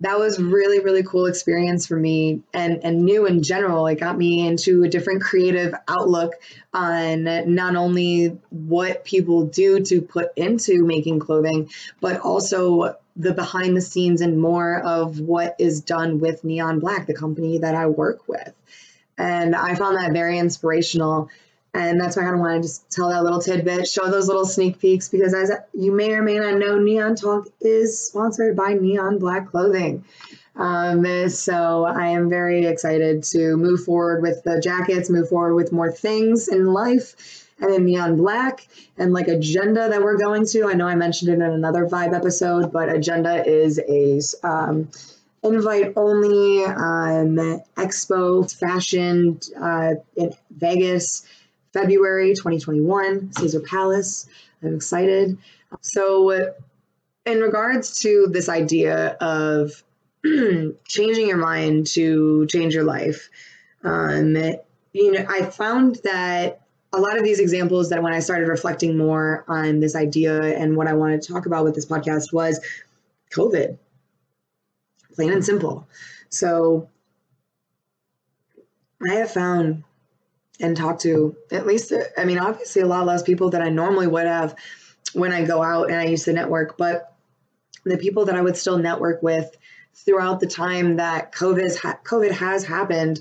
that 0.02 0.18
was 0.18 0.40
really 0.40 0.80
really 0.80 1.02
cool 1.02 1.26
experience 1.26 1.86
for 1.86 1.96
me 1.96 2.42
and 2.54 2.82
and 2.84 3.04
new 3.04 3.26
in 3.26 3.42
general. 3.42 3.86
It 3.86 4.00
got 4.00 4.16
me 4.16 4.46
into 4.46 4.82
a 4.82 4.88
different 4.88 5.22
creative 5.22 5.74
outlook 5.88 6.32
on 6.72 7.24
not 7.54 7.76
only 7.76 8.38
what 8.48 9.04
people 9.04 9.44
do 9.44 9.80
to 9.80 10.00
put 10.00 10.30
into 10.36 10.86
making 10.86 11.18
clothing 11.18 11.68
but 12.00 12.20
also 12.20 12.96
the 13.16 13.32
behind 13.32 13.76
the 13.76 13.80
scenes 13.80 14.20
and 14.20 14.40
more 14.40 14.80
of 14.80 15.20
what 15.20 15.56
is 15.58 15.80
done 15.80 16.20
with 16.20 16.44
Neon 16.44 16.80
Black, 16.80 17.06
the 17.06 17.14
company 17.14 17.58
that 17.58 17.74
I 17.74 17.86
work 17.86 18.28
with. 18.28 18.52
And 19.18 19.54
I 19.54 19.74
found 19.74 19.96
that 19.96 20.12
very 20.12 20.38
inspirational. 20.38 21.28
And 21.72 22.00
that's 22.00 22.16
why 22.16 22.22
I 22.22 22.24
kind 22.26 22.36
of 22.36 22.40
want 22.40 22.62
to 22.62 22.68
just 22.68 22.90
tell 22.90 23.10
that 23.10 23.22
little 23.22 23.40
tidbit, 23.40 23.86
show 23.86 24.10
those 24.10 24.26
little 24.26 24.46
sneak 24.46 24.80
peeks, 24.80 25.08
because 25.08 25.34
as 25.34 25.52
you 25.72 25.92
may 25.92 26.12
or 26.12 26.22
may 26.22 26.38
not 26.38 26.58
know, 26.58 26.78
Neon 26.78 27.14
Talk 27.14 27.46
is 27.60 27.98
sponsored 27.98 28.56
by 28.56 28.74
Neon 28.74 29.18
Black 29.18 29.50
Clothing. 29.50 30.04
Um, 30.56 31.28
so 31.28 31.84
I 31.84 32.08
am 32.08 32.28
very 32.28 32.66
excited 32.66 33.22
to 33.24 33.56
move 33.56 33.84
forward 33.84 34.20
with 34.20 34.42
the 34.42 34.60
jackets, 34.60 35.08
move 35.08 35.28
forward 35.28 35.54
with 35.54 35.72
more 35.72 35.92
things 35.92 36.48
in 36.48 36.72
life 36.72 37.48
and 37.60 37.74
in 37.74 37.84
Neon 37.84 38.16
Black 38.16 38.66
and 38.98 39.12
like 39.12 39.28
Agenda 39.28 39.88
that 39.88 40.02
we're 40.02 40.18
going 40.18 40.46
to. 40.46 40.66
I 40.66 40.74
know 40.74 40.86
I 40.86 40.94
mentioned 40.94 41.30
it 41.30 41.34
in 41.34 41.42
another 41.42 41.86
Vibe 41.86 42.14
episode, 42.14 42.72
but 42.72 42.88
Agenda 42.88 43.46
is 43.46 43.80
a 43.88 44.20
um, 44.46 44.88
invite 45.42 45.92
only 45.96 46.64
um, 46.64 47.62
expo 47.76 48.50
fashion 48.58 49.40
uh, 49.60 49.94
in 50.16 50.32
Vegas, 50.50 51.26
February 51.72 52.34
2021, 52.34 53.32
Caesar 53.32 53.60
Palace. 53.60 54.28
I'm 54.62 54.74
excited. 54.74 55.38
So, 55.80 56.52
in 57.26 57.40
regards 57.40 58.00
to 58.00 58.26
this 58.30 58.48
idea 58.48 59.16
of 59.20 59.82
changing 60.24 61.28
your 61.28 61.36
mind 61.36 61.86
to 61.88 62.46
change 62.46 62.74
your 62.74 62.84
life, 62.84 63.30
um, 63.84 64.36
you 64.92 65.12
know, 65.12 65.24
I 65.28 65.44
found 65.44 66.00
that 66.04 66.60
a 66.92 67.00
lot 67.00 67.16
of 67.16 67.24
these 67.24 67.38
examples 67.38 67.90
that 67.90 68.02
when 68.02 68.12
I 68.12 68.20
started 68.20 68.48
reflecting 68.48 68.96
more 68.96 69.44
on 69.46 69.80
this 69.80 69.94
idea 69.94 70.56
and 70.56 70.76
what 70.76 70.88
I 70.88 70.92
wanted 70.94 71.22
to 71.22 71.32
talk 71.32 71.46
about 71.46 71.64
with 71.64 71.74
this 71.74 71.86
podcast 71.86 72.32
was 72.32 72.60
COVID, 73.32 73.78
plain 75.14 75.32
and 75.32 75.44
simple. 75.44 75.86
So 76.30 76.88
I 79.08 79.14
have 79.14 79.30
found 79.30 79.84
and 80.60 80.76
talked 80.76 81.02
to 81.02 81.36
at 81.50 81.66
least, 81.66 81.92
I 82.18 82.24
mean, 82.24 82.38
obviously 82.38 82.82
a 82.82 82.86
lot 82.86 83.06
less 83.06 83.22
people 83.22 83.50
that 83.50 83.62
I 83.62 83.68
normally 83.70 84.06
would 84.06 84.26
have 84.26 84.54
when 85.12 85.32
I 85.32 85.44
go 85.44 85.62
out 85.62 85.90
and 85.90 85.98
I 85.98 86.06
used 86.06 86.24
to 86.26 86.32
network, 86.32 86.76
but 86.76 87.14
the 87.84 87.96
people 87.96 88.24
that 88.26 88.34
I 88.34 88.42
would 88.42 88.56
still 88.56 88.78
network 88.78 89.22
with 89.22 89.56
throughout 89.94 90.40
the 90.40 90.46
time 90.46 90.96
that 90.96 91.32
COVID, 91.32 91.76
COVID 92.04 92.30
has 92.32 92.64
happened 92.64 93.20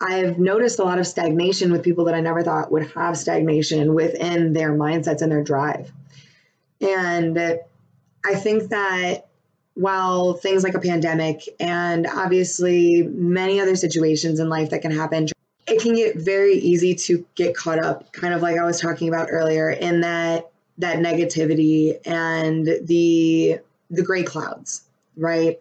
I've 0.00 0.38
noticed 0.38 0.78
a 0.78 0.84
lot 0.84 0.98
of 0.98 1.06
stagnation 1.06 1.72
with 1.72 1.82
people 1.82 2.04
that 2.06 2.14
I 2.14 2.20
never 2.20 2.42
thought 2.42 2.70
would 2.72 2.90
have 2.92 3.16
stagnation 3.16 3.94
within 3.94 4.52
their 4.52 4.72
mindsets 4.72 5.22
and 5.22 5.30
their 5.30 5.42
drive. 5.42 5.90
And 6.80 7.38
I 7.38 8.34
think 8.34 8.70
that 8.70 9.28
while 9.74 10.34
things 10.34 10.62
like 10.62 10.74
a 10.74 10.80
pandemic 10.80 11.42
and 11.58 12.06
obviously 12.06 13.02
many 13.02 13.60
other 13.60 13.76
situations 13.76 14.40
in 14.40 14.48
life 14.48 14.70
that 14.70 14.82
can 14.82 14.90
happen, 14.90 15.28
it 15.66 15.80
can 15.80 15.94
get 15.94 16.16
very 16.16 16.54
easy 16.54 16.94
to 16.94 17.26
get 17.34 17.56
caught 17.56 17.78
up, 17.78 18.12
kind 18.12 18.34
of 18.34 18.42
like 18.42 18.58
I 18.58 18.64
was 18.64 18.80
talking 18.80 19.08
about 19.08 19.28
earlier, 19.30 19.70
in 19.70 20.02
that 20.02 20.50
that 20.78 20.98
negativity 20.98 21.98
and 22.06 22.66
the 22.66 23.58
the 23.90 24.02
gray 24.02 24.22
clouds, 24.24 24.84
right? 25.16 25.58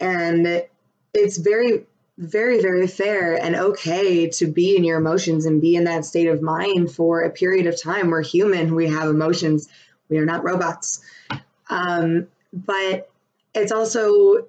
And 0.00 0.64
it's 1.12 1.38
very 1.38 1.86
very, 2.18 2.60
very 2.60 2.88
fair 2.88 3.40
and 3.40 3.54
okay 3.54 4.28
to 4.28 4.46
be 4.46 4.76
in 4.76 4.82
your 4.82 4.98
emotions 4.98 5.46
and 5.46 5.60
be 5.60 5.76
in 5.76 5.84
that 5.84 6.04
state 6.04 6.26
of 6.26 6.42
mind 6.42 6.90
for 6.90 7.22
a 7.22 7.30
period 7.30 7.66
of 7.66 7.80
time. 7.80 8.10
We're 8.10 8.22
human, 8.22 8.74
we 8.74 8.88
have 8.88 9.08
emotions, 9.08 9.68
we 10.08 10.18
are 10.18 10.24
not 10.24 10.42
robots. 10.42 11.00
Um, 11.70 12.26
but 12.52 13.08
it's 13.54 13.70
also 13.70 14.48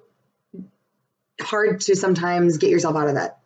hard 1.40 1.82
to 1.82 1.96
sometimes 1.96 2.58
get 2.58 2.72
yourself 2.72 2.96
out 2.96 3.08
of 3.08 3.16
that 3.16 3.38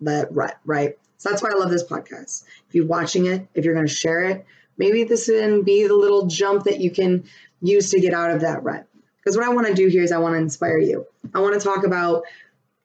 that 0.00 0.32
rut, 0.32 0.58
right? 0.64 0.98
So 1.18 1.30
that's 1.30 1.42
why 1.42 1.50
I 1.50 1.58
love 1.58 1.70
this 1.70 1.84
podcast. 1.84 2.44
If 2.68 2.74
you're 2.74 2.86
watching 2.86 3.26
it, 3.26 3.46
if 3.54 3.64
you're 3.64 3.74
going 3.74 3.86
to 3.86 3.94
share 3.94 4.24
it, 4.24 4.44
maybe 4.76 5.04
this 5.04 5.26
can 5.26 5.62
be 5.62 5.86
the 5.86 5.94
little 5.94 6.26
jump 6.26 6.64
that 6.64 6.80
you 6.80 6.90
can 6.90 7.24
use 7.60 7.90
to 7.90 8.00
get 8.00 8.14
out 8.14 8.30
of 8.30 8.40
that 8.40 8.62
rut. 8.64 8.86
Because 9.18 9.36
what 9.36 9.46
I 9.46 9.50
want 9.50 9.66
to 9.66 9.74
do 9.74 9.88
here 9.88 10.02
is 10.02 10.10
I 10.10 10.18
want 10.18 10.34
to 10.34 10.38
inspire 10.38 10.78
you. 10.78 11.06
I 11.34 11.40
want 11.40 11.60
to 11.60 11.60
talk 11.60 11.84
about 11.84 12.24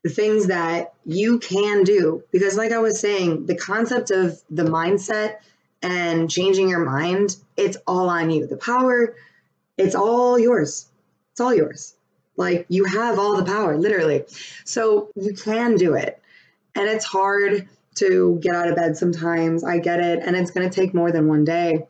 the 0.03 0.10
things 0.10 0.48
that 0.48 0.93
you 1.05 1.39
can 1.39 1.83
do. 1.83 2.24
Because, 2.31 2.57
like 2.57 2.72
I 2.72 2.79
was 2.79 3.00
saying, 3.00 3.45
the 3.45 3.55
concept 3.55 4.12
of 4.12 4.39
the 4.50 4.63
mindset 4.63 5.38
and 5.81 6.29
changing 6.29 6.69
your 6.69 6.86
mind, 6.86 7.38
it's 7.57 7.77
all 7.88 8.10
on 8.10 8.29
you. 8.29 8.48
The 8.48 8.57
power, 8.57 9.15
it's 9.77 9.95
all 9.95 10.38
yours. 10.38 10.88
It's 11.31 11.41
all 11.41 11.53
yours. 11.53 11.95
Like 12.36 12.65
you 12.69 12.86
have 12.86 13.19
all 13.19 13.38
the 13.38 13.45
power, 13.45 13.77
literally. 13.77 14.24
So 14.65 15.10
you 15.15 15.33
can 15.33 15.75
do 15.75 15.93
it. 15.93 16.22
And 16.75 16.88
it's 16.88 17.05
hard 17.05 17.67
to 17.95 18.39
get 18.41 18.55
out 18.55 18.67
of 18.67 18.75
bed 18.75 18.98
sometimes. 18.98 19.63
I 19.63 19.77
get 19.77 20.00
it. 20.00 20.24
And 20.25 20.36
it's 20.36 20.51
going 20.51 20.67
to 20.67 20.75
take 20.75 20.93
more 20.93 21.12
than 21.12 21.27
one 21.27 21.45
day. 21.45 21.88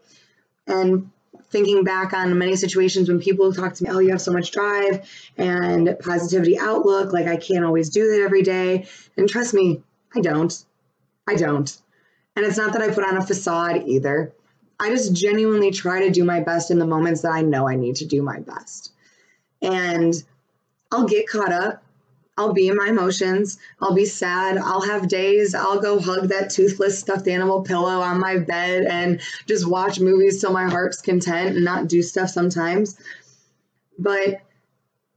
And 0.67 1.11
thinking 1.53 1.85
back 1.85 2.11
on 2.11 2.37
many 2.37 2.57
situations 2.57 3.07
when 3.07 3.21
people 3.21 3.53
talk 3.53 3.73
to 3.75 3.83
me, 3.83 3.89
oh, 3.89 3.99
you 3.99 4.09
have 4.09 4.21
so 4.21 4.33
much 4.33 4.51
drive 4.51 5.07
and 5.37 5.95
positivity 6.03 6.59
outlook. 6.59 7.13
Like, 7.13 7.27
I 7.27 7.37
can't 7.37 7.63
always 7.63 7.89
do 7.91 8.11
that 8.11 8.21
every 8.21 8.41
day. 8.41 8.87
And 9.15 9.29
trust 9.29 9.53
me, 9.53 9.81
I 10.13 10.19
don't. 10.19 10.53
I 11.25 11.35
don't. 11.35 11.77
And 12.35 12.45
it's 12.45 12.57
not 12.57 12.73
that 12.73 12.81
I 12.81 12.89
put 12.89 13.05
on 13.05 13.17
a 13.17 13.25
facade 13.25 13.83
either. 13.85 14.33
I 14.79 14.89
just 14.89 15.15
genuinely 15.15 15.69
try 15.71 16.01
to 16.01 16.11
do 16.11 16.23
my 16.23 16.39
best 16.39 16.71
in 16.71 16.79
the 16.79 16.87
moments 16.87 17.21
that 17.21 17.31
I 17.31 17.43
know 17.43 17.69
I 17.69 17.75
need 17.75 17.97
to 17.97 18.05
do 18.05 18.23
my 18.23 18.39
best. 18.39 18.91
And 19.61 20.13
I'll 20.91 21.05
get 21.05 21.29
caught 21.29 21.53
up 21.53 21.82
I'll 22.35 22.53
be 22.53 22.67
in 22.67 22.75
my 22.75 22.87
emotions. 22.87 23.59
I'll 23.79 23.93
be 23.93 24.05
sad. 24.05 24.57
I'll 24.57 24.81
have 24.81 25.07
days. 25.07 25.53
I'll 25.53 25.79
go 25.79 25.99
hug 25.99 26.29
that 26.29 26.49
toothless 26.49 26.99
stuffed 26.99 27.27
animal 27.27 27.61
pillow 27.61 28.01
on 28.01 28.19
my 28.19 28.39
bed 28.39 28.85
and 28.85 29.21
just 29.47 29.67
watch 29.67 29.99
movies 29.99 30.41
till 30.41 30.51
my 30.51 30.67
heart's 30.67 31.01
content 31.01 31.55
and 31.55 31.63
not 31.65 31.87
do 31.87 32.01
stuff 32.01 32.29
sometimes. 32.29 32.99
But 33.99 34.41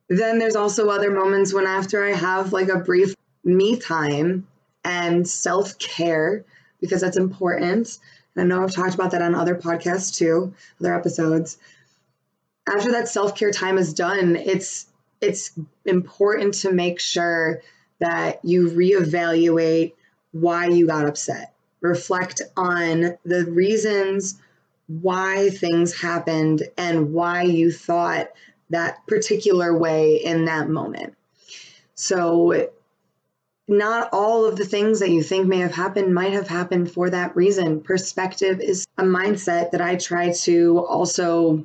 then 0.09 0.39
there's 0.39 0.57
also 0.57 0.91
other 0.91 1.11
moments 1.11 1.55
when 1.55 1.67
after 1.67 2.05
I 2.05 2.13
have 2.13 2.53
like 2.53 2.69
a 2.69 2.79
brief 2.79 3.15
me 3.45 3.77
time 3.77 4.47
and 4.85 5.27
self 5.27 5.79
care, 5.79 6.45
because 6.81 7.01
that's 7.01 7.17
important. 7.17 7.99
And 8.35 8.45
I 8.45 8.47
know 8.47 8.63
I've 8.63 8.75
talked 8.75 8.95
about 8.95 9.13
that 9.13 9.23
on 9.23 9.35
other 9.35 9.55
podcasts 9.55 10.15
too, 10.15 10.53
other 10.81 10.95
episodes. 10.95 11.57
After 12.69 12.93
that 12.93 13.09
self 13.09 13.35
care 13.35 13.51
time 13.51 13.79
is 13.79 13.95
done, 13.95 14.37
it's 14.37 14.87
it's 15.21 15.59
important 15.85 16.55
to 16.55 16.73
make 16.73 17.01
sure 17.01 17.63
that 17.99 18.45
you 18.45 18.71
reevaluate 18.71 19.95
why 20.33 20.67
you 20.67 20.87
got 20.87 21.07
upset. 21.07 21.55
Reflect 21.81 22.43
on 22.57 23.17
the 23.25 23.47
reasons 23.47 24.41
why 24.87 25.51
things 25.51 26.01
happened 26.01 26.63
and 26.77 27.13
why 27.13 27.43
you 27.43 27.73
thought 27.73 28.29
that 28.71 29.07
particular 29.07 29.77
way 29.77 30.17
in 30.17 30.45
that 30.47 30.69
moment. 30.69 31.15
So, 31.95 32.71
not 33.69 34.11
all 34.13 34.45
of 34.45 34.57
the 34.57 34.65
things 34.65 35.01
that 35.01 35.11
you 35.11 35.23
think 35.23 35.47
may 35.47 35.59
have 35.59 35.75
happened 35.75 36.15
might 36.15 36.33
have 36.33 36.47
happened 36.47 36.91
for 36.91 37.11
that 37.11 37.35
reason. 37.35 37.81
Perspective 37.81 38.61
is 38.61 38.87
a 38.97 39.03
mindset 39.03 39.73
that 39.73 39.81
I 39.81 39.97
try 39.97 40.33
to 40.43 40.85
also 40.87 41.65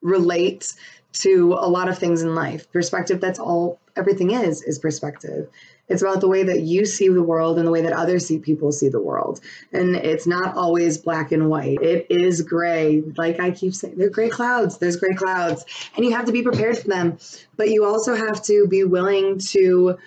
relate 0.00 0.74
to 1.12 1.54
a 1.54 1.68
lot 1.68 1.88
of 1.88 1.98
things 1.98 2.22
in 2.22 2.34
life. 2.34 2.70
Perspective, 2.72 3.20
that's 3.20 3.38
all 3.38 3.78
everything 3.96 4.30
is, 4.30 4.62
is 4.62 4.78
perspective. 4.78 5.48
It's 5.88 6.00
about 6.00 6.20
the 6.20 6.28
way 6.28 6.42
that 6.44 6.60
you 6.62 6.86
see 6.86 7.08
the 7.08 7.22
world 7.22 7.58
and 7.58 7.66
the 7.66 7.70
way 7.70 7.82
that 7.82 7.92
others 7.92 8.26
see 8.26 8.38
people 8.38 8.72
see 8.72 8.88
the 8.88 9.00
world. 9.00 9.40
And 9.72 9.94
it's 9.94 10.26
not 10.26 10.56
always 10.56 10.96
black 10.96 11.32
and 11.32 11.50
white. 11.50 11.82
It 11.82 12.06
is 12.08 12.40
gray. 12.40 13.02
Like 13.16 13.40
I 13.40 13.50
keep 13.50 13.74
saying, 13.74 13.96
there 13.96 14.06
are 14.06 14.10
gray 14.10 14.30
clouds. 14.30 14.78
There's 14.78 14.96
gray 14.96 15.14
clouds. 15.14 15.64
And 15.96 16.04
you 16.04 16.12
have 16.12 16.24
to 16.26 16.32
be 16.32 16.42
prepared 16.42 16.78
for 16.78 16.88
them. 16.88 17.18
But 17.56 17.70
you 17.70 17.84
also 17.84 18.14
have 18.14 18.42
to 18.44 18.66
be 18.68 18.84
willing 18.84 19.38
to 19.50 19.98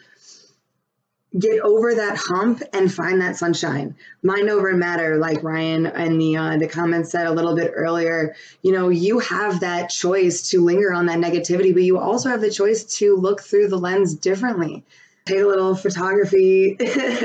get 1.37 1.59
over 1.61 1.93
that 1.95 2.17
hump 2.17 2.61
and 2.73 2.93
find 2.93 3.21
that 3.21 3.35
sunshine. 3.35 3.95
Mind 4.23 4.49
over 4.49 4.73
matter, 4.73 5.17
like 5.17 5.43
Ryan 5.43 5.87
and 5.87 6.19
the 6.19 6.37
uh, 6.37 6.57
the 6.57 6.67
comments 6.67 7.11
said 7.11 7.27
a 7.27 7.31
little 7.31 7.55
bit 7.55 7.71
earlier. 7.75 8.35
You 8.61 8.71
know, 8.71 8.89
you 8.89 9.19
have 9.19 9.59
that 9.59 9.89
choice 9.89 10.49
to 10.49 10.63
linger 10.63 10.93
on 10.93 11.05
that 11.07 11.19
negativity, 11.19 11.73
but 11.73 11.83
you 11.83 11.97
also 11.97 12.29
have 12.29 12.41
the 12.41 12.51
choice 12.51 12.83
to 12.97 13.15
look 13.15 13.41
through 13.41 13.67
the 13.67 13.77
lens 13.77 14.15
differently. 14.15 14.83
Take 15.25 15.39
a 15.39 15.47
little 15.47 15.75
photography 15.75 16.77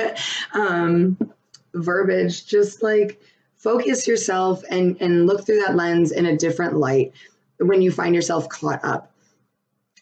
um, 0.55 1.17
verbiage, 1.75 2.47
just 2.47 2.83
like 2.83 3.21
focus 3.57 4.09
yourself 4.09 4.63
and 4.71 4.97
and 5.01 5.27
look 5.27 5.47
through 5.47 5.61
that 5.61 5.77
lens 5.77 6.11
in 6.11 6.27
a 6.27 6.37
different 6.37 6.77
light 6.77 7.13
when 7.59 7.83
you 7.83 7.93
find 7.93 8.15
yourself 8.15 8.49
caught 8.49 8.85
up. 8.85 9.13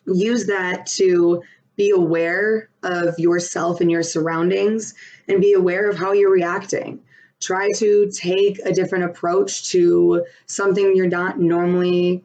Use 0.07 0.47
that 0.47 0.87
to 0.87 1.43
be 1.78 1.90
aware 1.90 2.68
of 2.82 3.18
yourself 3.18 3.80
and 3.80 3.88
your 3.88 4.02
surroundings 4.02 4.94
and 5.28 5.40
be 5.40 5.52
aware 5.52 5.88
of 5.88 5.97
how 5.97 6.12
you're 6.12 6.30
reacting. 6.30 7.00
Try 7.40 7.70
to 7.76 8.11
take 8.11 8.58
a 8.58 8.73
different 8.73 9.04
approach 9.04 9.70
to 9.70 10.26
something 10.47 10.97
you're 10.97 11.06
not 11.06 11.38
normally 11.38 12.25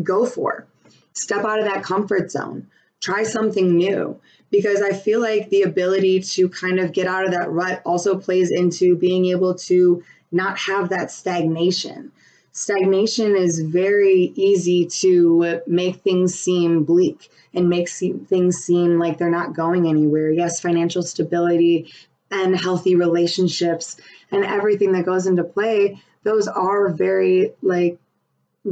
go 0.00 0.24
for. 0.24 0.66
Step 1.12 1.44
out 1.44 1.58
of 1.58 1.64
that 1.66 1.82
comfort 1.82 2.30
zone. 2.30 2.68
try 3.00 3.22
something 3.24 3.76
new 3.76 4.18
because 4.50 4.80
I 4.80 4.92
feel 4.92 5.20
like 5.20 5.50
the 5.50 5.62
ability 5.62 6.20
to 6.20 6.48
kind 6.48 6.78
of 6.78 6.92
get 6.92 7.06
out 7.06 7.26
of 7.26 7.32
that 7.32 7.50
rut 7.50 7.82
also 7.84 8.16
plays 8.16 8.50
into 8.50 8.96
being 8.96 9.26
able 9.26 9.56
to 9.56 10.02
not 10.32 10.56
have 10.58 10.88
that 10.88 11.10
stagnation. 11.10 12.12
Stagnation 12.56 13.34
is 13.34 13.58
very 13.58 14.32
easy 14.36 14.86
to 14.86 15.60
make 15.66 15.96
things 15.96 16.38
seem 16.38 16.84
bleak 16.84 17.28
and 17.52 17.68
make 17.68 17.88
things 17.88 18.58
seem 18.58 18.96
like 18.96 19.18
they're 19.18 19.28
not 19.28 19.54
going 19.54 19.88
anywhere. 19.88 20.30
Yes, 20.30 20.60
financial 20.60 21.02
stability 21.02 21.92
and 22.30 22.54
healthy 22.56 22.94
relationships 22.94 23.96
and 24.30 24.44
everything 24.44 24.92
that 24.92 25.04
goes 25.04 25.26
into 25.26 25.42
play, 25.42 26.00
those 26.22 26.46
are 26.46 26.90
very 26.90 27.52
like 27.60 27.98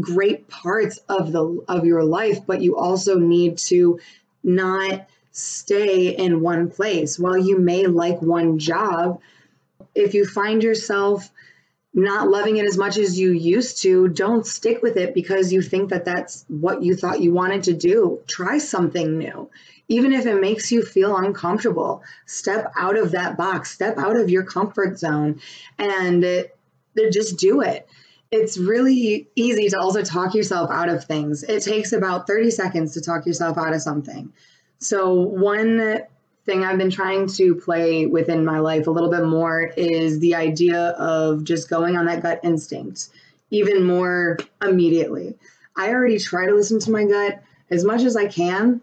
great 0.01 0.49
parts 0.49 1.01
of 1.09 1.33
the 1.33 1.65
of 1.67 1.85
your 1.85 2.05
life, 2.05 2.47
but 2.47 2.63
you 2.63 2.77
also 2.77 3.19
need 3.19 3.59
to 3.59 3.99
not 4.45 5.09
stay 5.33 6.11
in 6.17 6.41
one 6.41 6.71
place. 6.71 7.19
While 7.19 7.37
you 7.37 7.59
may 7.59 7.87
like 7.89 8.23
one 8.23 8.61
job, 8.61 9.21
if 9.93 10.15
you 10.15 10.25
find 10.25 10.63
yourself 10.63 11.29
not 11.95 12.29
loving 12.29 12.57
it 12.57 12.65
as 12.65 12.79
much 12.79 12.97
as 12.97 13.19
you 13.19 13.33
used 13.33 13.83
to, 13.83 14.09
don't 14.09 14.47
stick 14.47 14.83
with 14.83 14.97
it 14.97 15.13
because 15.13 15.53
you 15.53 15.61
think 15.61 15.91
that 15.91 16.05
that's 16.05 16.45
what 16.49 16.83
you 16.83 16.97
thought 16.97 17.21
you 17.21 17.33
wanted 17.33 17.65
to 17.65 17.75
do. 17.75 18.21
Try 18.27 18.59
something 18.59 19.19
new. 19.19 19.51
Even 19.89 20.13
if 20.13 20.25
it 20.25 20.41
makes 20.41 20.73
you 20.73 20.83
feel 20.83 21.17
uncomfortable, 21.17 22.03
step 22.25 22.73
out 22.79 22.97
of 22.97 23.13
that 23.13 23.37
box, 23.37 23.73
step 23.73 23.99
out 23.99 24.17
of 24.17 24.31
your 24.31 24.43
comfort 24.43 24.99
zone 24.99 25.41
and 25.79 26.25
uh, 26.25 26.45
it, 26.97 27.13
just 27.13 27.37
do 27.37 27.61
it. 27.61 27.87
It's 28.31 28.57
really 28.57 29.29
easy 29.37 29.69
to 29.69 29.79
also 29.79 30.03
talk 30.03 30.35
yourself 30.35 30.71
out 30.71 30.89
of 30.89 31.05
things. 31.05 31.43
It 31.43 31.63
takes 31.63 31.93
about 31.93 32.27
30 32.27 32.51
seconds 32.51 32.95
to 32.95 33.03
talk 33.03 33.27
yourself 33.27 33.59
out 33.59 33.75
of 33.75 33.83
something. 33.83 34.33
So, 34.79 35.15
one 35.15 36.01
thing 36.45 36.65
I've 36.65 36.79
been 36.79 36.91
trying 36.91 37.29
to 37.29 37.55
play 37.55 38.07
within 38.07 38.45
my 38.45 38.59
life 38.59 38.87
a 38.87 38.91
little 38.91 39.11
bit 39.11 39.25
more 39.25 39.73
is 39.77 40.19
the 40.19 40.35
idea 40.35 40.89
of 40.91 41.45
just 41.45 41.71
going 41.71 41.97
on 41.97 42.07
that 42.07 42.23
gut 42.23 42.41
instinct 42.43 43.11
even 43.53 43.85
more 43.85 44.39
immediately. 44.63 45.37
I 45.77 45.91
already 45.91 46.19
try 46.19 46.47
to 46.47 46.55
listen 46.55 46.81
to 46.81 46.91
my 46.91 47.05
gut 47.05 47.43
as 47.71 47.85
much 47.85 48.03
as 48.03 48.17
I 48.17 48.27
can, 48.27 48.81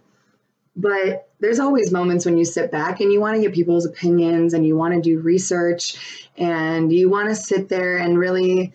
but 0.75 1.27
there's 1.39 1.59
always 1.59 1.91
moments 1.91 2.23
when 2.23 2.37
you 2.37 2.45
sit 2.45 2.71
back 2.71 3.01
and 3.01 3.11
you 3.11 3.19
want 3.19 3.35
to 3.35 3.41
get 3.41 3.53
people's 3.53 3.85
opinions 3.85 4.53
and 4.53 4.65
you 4.65 4.77
want 4.77 4.93
to 4.93 5.01
do 5.01 5.19
research 5.19 6.29
and 6.37 6.93
you 6.93 7.09
want 7.09 7.29
to 7.29 7.35
sit 7.35 7.67
there 7.67 7.97
and 7.97 8.17
really 8.17 8.73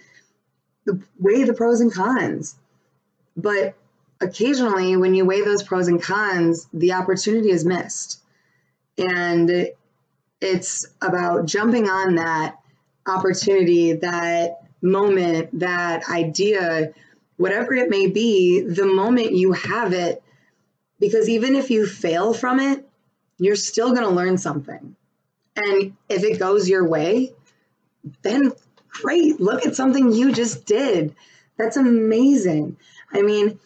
weigh 1.18 1.44
the 1.44 1.54
pros 1.54 1.80
and 1.80 1.92
cons. 1.92 2.56
But 3.36 3.74
occasionally, 4.20 4.96
when 4.96 5.14
you 5.14 5.24
weigh 5.24 5.42
those 5.42 5.62
pros 5.62 5.88
and 5.88 6.02
cons, 6.02 6.66
the 6.72 6.92
opportunity 6.92 7.50
is 7.50 7.64
missed. 7.64 8.20
And 8.98 9.70
it's 10.40 10.86
about 11.02 11.46
jumping 11.46 11.88
on 11.88 12.16
that 12.16 12.58
opportunity, 13.06 13.94
that 13.94 14.60
moment, 14.82 15.58
that 15.60 16.08
idea, 16.08 16.92
whatever 17.36 17.74
it 17.74 17.90
may 17.90 18.06
be, 18.06 18.60
the 18.60 18.86
moment 18.86 19.32
you 19.32 19.52
have 19.52 19.92
it, 19.92 20.22
because 21.00 21.28
even 21.28 21.54
if 21.54 21.70
you 21.70 21.86
fail 21.86 22.32
from 22.32 22.60
it, 22.60 22.86
you're 23.38 23.56
still 23.56 23.90
going 23.90 24.06
to 24.06 24.14
learn 24.14 24.38
something. 24.38 24.94
And 25.56 25.96
if 26.08 26.22
it 26.22 26.38
goes 26.38 26.68
your 26.68 26.86
way, 26.86 27.32
then 28.22 28.52
great. 28.88 29.40
Look 29.40 29.66
at 29.66 29.76
something 29.76 30.12
you 30.12 30.32
just 30.32 30.66
did. 30.66 31.14
That's 31.56 31.76
amazing. 31.76 32.76
I 33.12 33.22
mean, 33.22 33.58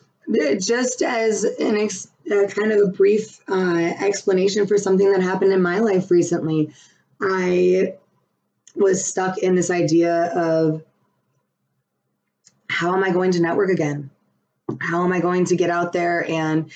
just 0.61 1.02
as 1.02 1.44
an 1.44 1.76
ex- 1.76 2.08
uh, 2.30 2.47
kind 2.49 2.73
of 2.73 2.80
a 2.80 2.90
brief 2.90 3.40
uh, 3.49 3.92
explanation 4.00 4.66
for 4.66 4.78
something 4.78 5.11
that 5.12 5.23
happened 5.23 5.52
in 5.52 5.62
my 5.62 5.78
life 5.78 6.11
recently. 6.11 6.73
I 7.20 7.94
was 8.75 9.04
stuck 9.04 9.38
in 9.38 9.54
this 9.54 9.70
idea 9.70 10.26
of 10.35 10.82
how 12.68 12.94
am 12.94 13.02
I 13.02 13.11
going 13.11 13.32
to 13.32 13.40
network 13.40 13.70
again? 13.70 14.11
How 14.80 15.04
am 15.04 15.12
I 15.12 15.20
going 15.20 15.47
to 15.47 15.56
get 15.56 15.70
out 15.70 15.92
there 15.92 16.28
and 16.30 16.70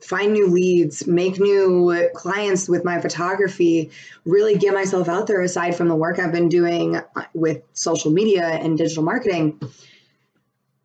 find 0.00 0.32
new 0.32 0.48
leads, 0.48 1.06
make 1.06 1.38
new 1.38 2.08
clients 2.14 2.68
with 2.68 2.84
my 2.84 3.00
photography, 3.00 3.90
really 4.24 4.56
get 4.56 4.74
myself 4.74 5.08
out 5.08 5.26
there 5.26 5.40
aside 5.42 5.76
from 5.76 5.88
the 5.88 5.94
work 5.94 6.18
I've 6.18 6.32
been 6.32 6.48
doing 6.48 7.00
with 7.34 7.62
social 7.74 8.10
media 8.10 8.44
and 8.46 8.76
digital 8.76 9.02
marketing? 9.02 9.60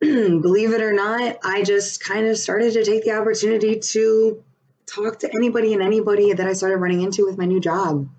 believe 0.42 0.74
it 0.74 0.82
or 0.82 0.94
not, 0.94 1.38
I 1.44 1.62
just 1.62 2.04
kind 2.04 2.26
of 2.26 2.36
started 2.36 2.74
to 2.74 2.84
take 2.84 3.04
the 3.04 3.12
opportunity 3.12 3.78
to 3.80 4.44
talk 4.88 5.20
to 5.20 5.30
anybody 5.36 5.74
and 5.74 5.84
anybody 5.84 6.34
that 6.34 6.48
I 6.48 6.54
started 6.54 6.78
running 6.78 7.02
into 7.02 7.24
with 7.24 7.38
my 7.38 7.46
new 7.46 7.60
job. 7.60 8.10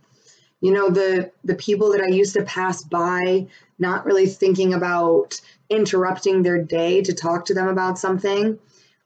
You 0.61 0.71
know, 0.71 0.90
the 0.90 1.33
the 1.42 1.57
people 1.57 1.90
that 1.90 2.01
I 2.01 2.07
used 2.07 2.35
to 2.35 2.45
pass 2.45 2.85
by, 2.85 3.49
not 3.81 4.07
really 4.07 4.27
thinking 4.27 4.75
about 4.75 5.40
interrupting 5.68 6.42
their 6.42 6.62
day 6.62 7.03
to 7.03 7.12
talk 7.12 7.47
to 7.47 7.55
them 7.55 7.66
about 7.66 7.99
something, 7.99 8.61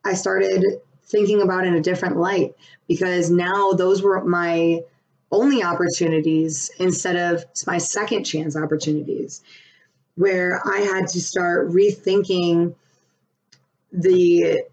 I 0.05 0.13
started 0.13 0.63
thinking 1.07 1.41
about 1.41 1.67
in 1.67 1.75
a 1.75 1.81
different 1.81 2.19
light 2.19 2.57
because 2.89 3.31
now 3.31 3.73
those 3.73 4.03
were 4.03 4.23
my 4.23 4.81
only 5.33 5.63
opportunities 5.63 6.71
instead 6.79 7.17
of 7.17 7.43
my 7.67 7.79
second 7.79 8.25
chance 8.25 8.55
opportunities 8.55 9.43
where 10.17 10.61
I 10.67 10.79
had 10.79 11.09
to 11.09 11.21
start 11.21 11.71
rethinking 11.71 12.75
the 13.93 14.65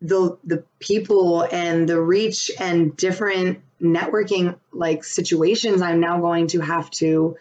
the 0.00 0.38
the 0.44 0.64
people 0.80 1.42
and 1.42 1.88
the 1.88 2.00
reach 2.00 2.50
and 2.58 2.96
different 2.96 3.60
networking 3.80 4.56
like 4.72 5.04
situations 5.04 5.82
I'm 5.82 6.00
now 6.00 6.20
going 6.20 6.48
to 6.48 6.60
have 6.60 6.90
to 6.92 7.36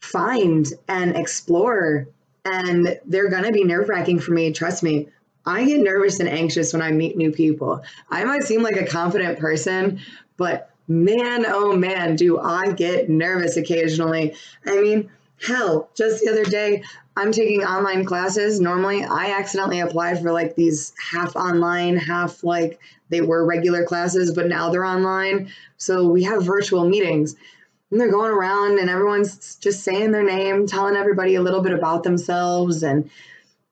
find 0.00 0.66
and 0.88 1.16
explore 1.16 2.08
and 2.44 2.98
they're 3.04 3.28
going 3.28 3.44
to 3.44 3.52
be 3.52 3.64
nerve-wracking 3.64 4.20
for 4.20 4.32
me 4.32 4.52
trust 4.52 4.82
me 4.82 5.08
I 5.44 5.64
get 5.64 5.80
nervous 5.80 6.20
and 6.20 6.28
anxious 6.28 6.72
when 6.72 6.82
I 6.82 6.92
meet 6.92 7.16
new 7.16 7.32
people. 7.32 7.82
I 8.10 8.24
might 8.24 8.42
seem 8.42 8.62
like 8.62 8.76
a 8.76 8.86
confident 8.86 9.38
person, 9.38 10.00
but 10.36 10.70
man, 10.86 11.46
oh 11.46 11.74
man, 11.74 12.16
do 12.16 12.38
I 12.38 12.72
get 12.72 13.08
nervous 13.08 13.56
occasionally. 13.56 14.34
I 14.66 14.80
mean, 14.80 15.10
Hell, 15.40 15.88
just 15.94 16.22
the 16.22 16.30
other 16.30 16.44
day, 16.44 16.82
I'm 17.16 17.32
taking 17.32 17.62
online 17.64 18.04
classes. 18.04 18.60
Normally, 18.60 19.04
I 19.04 19.30
accidentally 19.38 19.80
applied 19.80 20.20
for 20.20 20.32
like 20.32 20.54
these 20.54 20.92
half 21.10 21.34
online, 21.34 21.96
half 21.96 22.44
like 22.44 22.78
they 23.08 23.20
were 23.20 23.44
regular 23.44 23.84
classes, 23.84 24.32
but 24.32 24.48
now 24.48 24.70
they're 24.70 24.84
online. 24.84 25.50
So 25.76 26.08
we 26.08 26.22
have 26.24 26.44
virtual 26.44 26.88
meetings. 26.88 27.36
And 27.90 28.00
they're 28.00 28.10
going 28.10 28.30
around 28.30 28.78
and 28.78 28.88
everyone's 28.88 29.56
just 29.56 29.82
saying 29.82 30.12
their 30.12 30.22
name, 30.22 30.66
telling 30.66 30.94
everybody 30.94 31.34
a 31.34 31.42
little 31.42 31.60
bit 31.60 31.72
about 31.72 32.04
themselves 32.04 32.82
and 32.82 33.10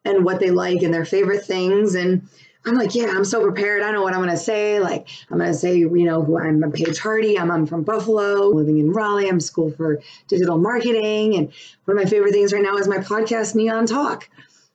and 0.05 0.25
what 0.25 0.41
they 0.41 0.51
like 0.51 0.83
and 0.83 0.93
their 0.93 1.05
favorite 1.05 1.45
things. 1.45 1.95
And 1.95 2.29
I'm 2.67 2.75
like, 2.75 2.95
yeah, 2.95 3.07
I'm 3.07 3.25
so 3.25 3.41
prepared. 3.41 3.83
I 3.83 3.93
know 3.93 4.03
what 4.03 4.13
I'm 4.13 4.21
going 4.21 4.31
to 4.31 4.37
say. 4.37 4.81
Like, 4.81 5.09
I'm 5.31 5.39
going 5.39 5.51
to 5.51 5.57
say, 5.57 5.77
you 5.77 6.05
know, 6.05 6.23
who 6.23 6.39
I'm, 6.39 6.63
I'm 6.63 6.73
Paige 6.73 6.99
Hardy. 6.99 7.39
I'm, 7.39 7.51
I'm 7.51 7.67
from 7.67 7.83
Buffalo, 7.83 8.49
living 8.49 8.79
in 8.79 8.93
Raleigh. 8.93 9.29
I'm 9.29 9.41
school 9.41 9.71
for 9.71 10.01
digital 10.27 10.59
marketing. 10.59 11.37
And 11.37 11.53
one 11.85 11.97
of 11.97 12.05
my 12.05 12.11
favorite 12.11 12.33
things 12.33 12.53
right 12.53 12.63
now 12.63 12.77
is 12.77 12.89
my 12.89 12.99
podcast, 12.99 13.55
Neon 13.55 13.87
Talk. 13.87 14.29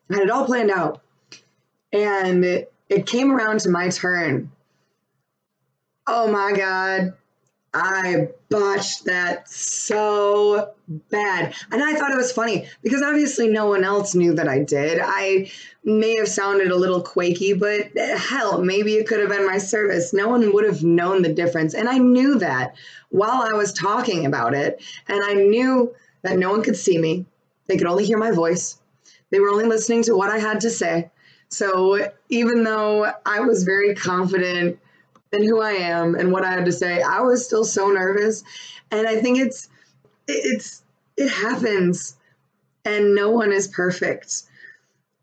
I 0.10 0.15
had 0.15 0.24
it 0.24 0.32
all 0.32 0.46
planned 0.46 0.72
out. 0.72 1.02
And 1.91 2.43
it, 2.43 2.74
it 2.89 3.06
came 3.06 3.32
around 3.32 3.60
to 3.62 3.69
my 3.69 3.89
turn. 3.89 4.52
Oh 6.08 6.32
my 6.32 6.54
God. 6.54 7.13
I 7.74 8.30
botched 8.50 9.06
that 9.06 9.50
so 9.50 10.74
bad. 11.10 11.56
And 11.72 11.84
I 11.84 11.96
thought 11.96 12.12
it 12.12 12.18
was 12.18 12.32
funny 12.32 12.68
because 12.84 13.02
obviously 13.02 13.48
no 13.48 13.66
one 13.66 13.84
else 13.84 14.14
knew 14.14 14.34
that 14.36 14.48
I 14.48 14.60
did. 14.60 15.00
I 15.02 15.50
may 15.84 16.16
have 16.18 16.28
sounded 16.28 16.72
a 16.72 16.76
little 16.76 17.02
quaky, 17.02 17.54
but 17.54 17.98
hell, 17.98 18.62
maybe 18.62 18.94
it 18.94 19.08
could 19.08 19.20
have 19.20 19.30
been 19.30 19.48
my 19.48 19.58
service. 19.58 20.14
No 20.14 20.30
one 20.30 20.54
would 20.54 20.66
have 20.66 20.84
known 20.84 21.24
the 21.24 21.34
difference. 21.34 21.74
And 21.74 21.90
I 21.90 21.98
knew 21.98 22.38
that 22.40 22.76
while 23.10 23.42
I 23.42 23.54
was 23.54 23.74
talking 23.74 24.26
about 24.26 24.54
it. 24.54 24.84
And 25.08 25.24
I 25.24 25.34
knew 25.34 25.96
that 26.22 26.38
no 26.38 26.52
one 26.52 26.62
could 26.62 26.78
see 26.78 26.98
me, 26.98 27.26
they 27.68 27.78
could 27.78 27.88
only 27.88 28.06
hear 28.06 28.18
my 28.18 28.32
voice. 28.32 28.80
They 29.30 29.40
were 29.40 29.50
only 29.50 29.66
listening 29.66 30.04
to 30.04 30.16
what 30.16 30.30
I 30.30 30.38
had 30.38 30.62
to 30.62 30.70
say. 30.70 31.10
So 31.50 32.12
even 32.30 32.64
though 32.64 33.12
I 33.26 33.40
was 33.42 33.64
very 33.64 33.96
confident 33.96 34.80
and 35.34 35.43
who 35.43 35.60
I 35.62 35.72
am 35.72 36.15
and 36.15 36.32
what 36.32 36.46
I 36.46 36.52
had 36.52 36.65
to 36.65 36.72
say, 36.72 37.02
I 37.02 37.22
was 37.22 37.46
still 37.46 37.65
so 37.65 37.89
nervous. 37.89 38.43
And 38.91 39.08
I 39.08 39.19
think 39.19 39.39
it's 39.39 39.67
it's 40.28 40.84
it 41.17 41.30
happens 41.30 42.15
and 42.86 43.15
no 43.15 43.32
one 43.32 43.52
is 43.52 43.67
perfect. 43.67 44.43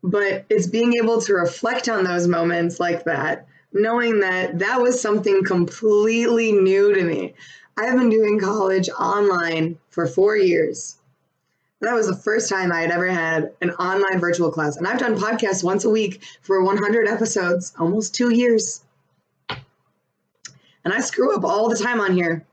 But 0.03 0.45
it's 0.49 0.67
being 0.67 0.93
able 0.93 1.21
to 1.21 1.33
reflect 1.33 1.87
on 1.87 2.03
those 2.03 2.27
moments 2.27 2.79
like 2.79 3.03
that, 3.05 3.47
knowing 3.71 4.19
that 4.19 4.59
that 4.59 4.81
was 4.81 4.99
something 4.99 5.43
completely 5.43 6.51
new 6.51 6.93
to 6.93 7.03
me. 7.03 7.35
I've 7.77 7.97
been 7.97 8.09
doing 8.09 8.39
college 8.39 8.89
online 8.89 9.77
for 9.89 10.07
4 10.07 10.37
years. 10.37 10.97
That 11.81 11.93
was 11.93 12.07
the 12.07 12.15
first 12.15 12.49
time 12.49 12.71
I 12.71 12.81
had 12.81 12.91
ever 12.91 13.07
had 13.07 13.53
an 13.61 13.71
online 13.71 14.19
virtual 14.19 14.51
class. 14.51 14.77
And 14.77 14.87
I've 14.87 14.99
done 14.99 15.17
podcasts 15.17 15.63
once 15.63 15.85
a 15.85 15.89
week 15.89 16.21
for 16.41 16.63
100 16.63 17.07
episodes, 17.07 17.73
almost 17.79 18.13
2 18.13 18.33
years 18.33 18.81
And 20.83 20.93
I 20.93 20.99
screw 21.01 21.35
up 21.35 21.43
all 21.43 21.69
the 21.69 21.77
time 21.77 21.99
on 21.99 22.13
here. 22.13 22.45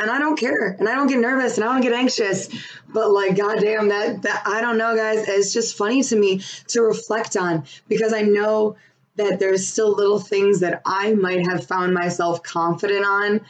And 0.00 0.10
I 0.10 0.18
don't 0.18 0.38
care. 0.38 0.76
And 0.78 0.88
I 0.88 0.94
don't 0.94 1.08
get 1.08 1.18
nervous 1.18 1.56
and 1.56 1.64
I 1.64 1.72
don't 1.72 1.82
get 1.82 1.92
anxious. 1.92 2.48
But 2.88 3.10
like 3.10 3.36
goddamn 3.36 3.88
that 3.88 4.22
that 4.22 4.42
I 4.46 4.60
don't 4.60 4.78
know 4.78 4.94
guys, 4.94 5.26
it's 5.28 5.52
just 5.52 5.76
funny 5.76 6.02
to 6.04 6.16
me 6.16 6.40
to 6.68 6.82
reflect 6.82 7.36
on 7.36 7.64
because 7.88 8.12
I 8.12 8.22
know 8.22 8.76
that 9.16 9.40
there's 9.40 9.66
still 9.66 9.92
little 9.92 10.20
things 10.20 10.60
that 10.60 10.80
I 10.86 11.12
might 11.14 11.44
have 11.48 11.66
found 11.66 11.92
myself 11.92 12.42
confident 12.44 13.04
on 13.04 13.40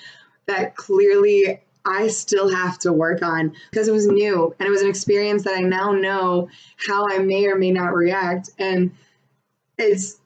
that 0.47 0.75
clearly 0.75 1.61
I 1.85 2.09
still 2.09 2.49
have 2.49 2.79
to 2.81 2.93
work 2.93 3.23
on 3.23 3.55
because 3.71 3.89
it 3.89 3.93
was 3.93 4.07
new 4.07 4.55
and 4.59 4.67
it 4.67 4.71
was 4.71 4.83
an 4.83 4.89
experience 4.89 5.45
that 5.45 5.57
I 5.57 5.61
now 5.61 5.93
know 5.93 6.49
how 6.77 7.07
I 7.09 7.19
may 7.19 7.47
or 7.47 7.57
may 7.57 7.71
not 7.71 7.95
react. 7.95 8.51
And 8.59 8.93
it's 9.77 10.19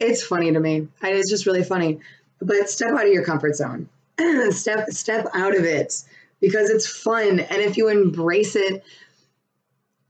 it's 0.00 0.22
funny 0.22 0.52
to 0.52 0.60
me. 0.60 0.88
It's 1.02 1.30
just 1.30 1.46
really 1.46 1.64
funny. 1.64 2.00
But 2.40 2.70
step 2.70 2.92
out 2.92 3.06
of 3.06 3.12
your 3.12 3.24
comfort 3.24 3.56
zone. 3.56 3.88
step 4.50 4.88
step 4.90 5.26
out 5.34 5.56
of 5.56 5.64
it 5.64 6.02
because 6.40 6.70
it's 6.70 6.86
fun. 6.86 7.40
And 7.40 7.62
if 7.62 7.76
you 7.76 7.88
embrace 7.88 8.56
it, 8.56 8.84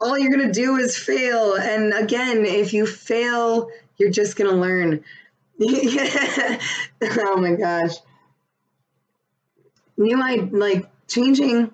all 0.00 0.18
you're 0.18 0.30
gonna 0.30 0.52
do 0.52 0.76
is 0.76 0.96
fail. 0.96 1.54
And 1.54 1.92
again, 1.92 2.44
if 2.44 2.72
you 2.72 2.86
fail, 2.86 3.70
you're 3.96 4.10
just 4.10 4.36
gonna 4.36 4.52
learn. 4.52 5.04
oh 5.60 7.36
my 7.36 7.54
gosh. 7.54 7.94
New 9.96 10.20
I 10.22 10.48
like 10.52 10.86
changing 11.08 11.72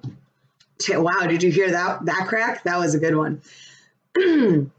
wow, 0.91 1.27
did 1.27 1.43
you 1.43 1.51
hear 1.51 1.71
that 1.71 2.05
that 2.07 2.27
crack? 2.27 2.65
That 2.65 2.79
was 2.79 2.95
a 2.95 2.99
good 2.99 3.17
one. 3.17 3.43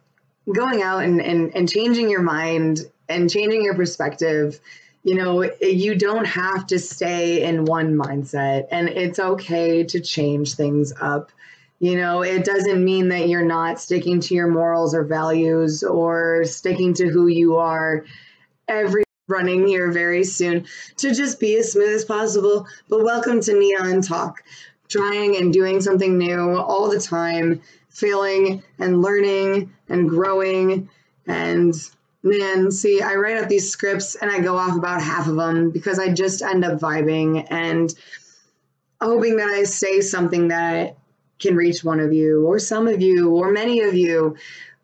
Going 0.53 0.81
out 0.83 1.03
and, 1.03 1.21
and, 1.21 1.55
and 1.55 1.67
changing 1.67 2.09
your 2.09 2.21
mind 2.21 2.81
and 3.09 3.29
changing 3.29 3.63
your 3.63 3.75
perspective 3.75 4.59
you 5.05 5.13
know, 5.13 5.43
you 5.61 5.93
don't 5.93 6.25
have 6.25 6.65
to 6.65 6.79
stay 6.79 7.43
in 7.43 7.65
one 7.65 7.95
mindset 7.95 8.65
and 8.71 8.89
it's 8.89 9.19
okay 9.19 9.83
to 9.83 9.99
change 9.99 10.55
things 10.55 10.91
up. 10.99 11.31
You 11.79 11.97
know, 11.97 12.23
it 12.23 12.43
doesn't 12.43 12.83
mean 12.83 13.09
that 13.09 13.29
you're 13.29 13.45
not 13.45 13.79
sticking 13.79 14.19
to 14.21 14.33
your 14.33 14.47
morals 14.47 14.95
or 14.95 15.03
values 15.03 15.83
or 15.83 16.43
sticking 16.45 16.95
to 16.95 17.07
who 17.07 17.27
you 17.27 17.57
are. 17.57 18.03
Every 18.67 19.03
running 19.27 19.67
here 19.67 19.91
very 19.91 20.23
soon 20.23 20.65
to 20.97 21.13
just 21.13 21.39
be 21.39 21.55
as 21.57 21.73
smooth 21.73 21.93
as 21.93 22.05
possible. 22.05 22.65
But 22.89 23.03
welcome 23.03 23.41
to 23.41 23.53
Neon 23.53 24.01
Talk, 24.01 24.41
trying 24.87 25.35
and 25.35 25.53
doing 25.53 25.81
something 25.81 26.17
new 26.17 26.57
all 26.57 26.89
the 26.89 26.99
time, 26.99 27.61
failing 27.89 28.63
and 28.79 29.03
learning 29.03 29.71
and 29.87 30.09
growing 30.09 30.89
and 31.27 31.75
Man, 32.25 32.71
see, 32.71 33.03
I 33.03 33.13
write 33.13 33.37
up 33.37 33.47
these 33.47 33.69
scripts 33.69 34.15
and 34.15 34.31
I 34.31 34.39
go 34.39 34.57
off 34.57 34.75
about 34.75 34.99
half 34.99 35.27
of 35.27 35.35
them 35.35 35.69
because 35.69 35.99
I 35.99 36.11
just 36.11 36.41
end 36.41 36.65
up 36.65 36.79
vibing 36.79 37.45
and 37.51 37.93
hoping 38.99 39.37
that 39.37 39.49
I 39.49 39.63
say 39.63 40.01
something 40.01 40.47
that 40.47 40.97
can 41.37 41.55
reach 41.55 41.83
one 41.83 41.99
of 41.99 42.13
you 42.13 42.47
or 42.47 42.57
some 42.57 42.87
of 42.87 42.99
you 42.99 43.35
or 43.35 43.51
many 43.51 43.81
of 43.81 43.93
you. 43.93 44.37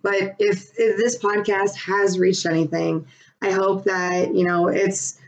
But 0.04 0.36
if, 0.38 0.70
if 0.78 0.98
this 0.98 1.18
podcast 1.18 1.76
has 1.78 2.20
reached 2.20 2.46
anything, 2.46 3.08
I 3.42 3.50
hope 3.50 3.86
that, 3.86 4.36
you 4.36 4.44
know, 4.44 4.68
it's 4.68 5.20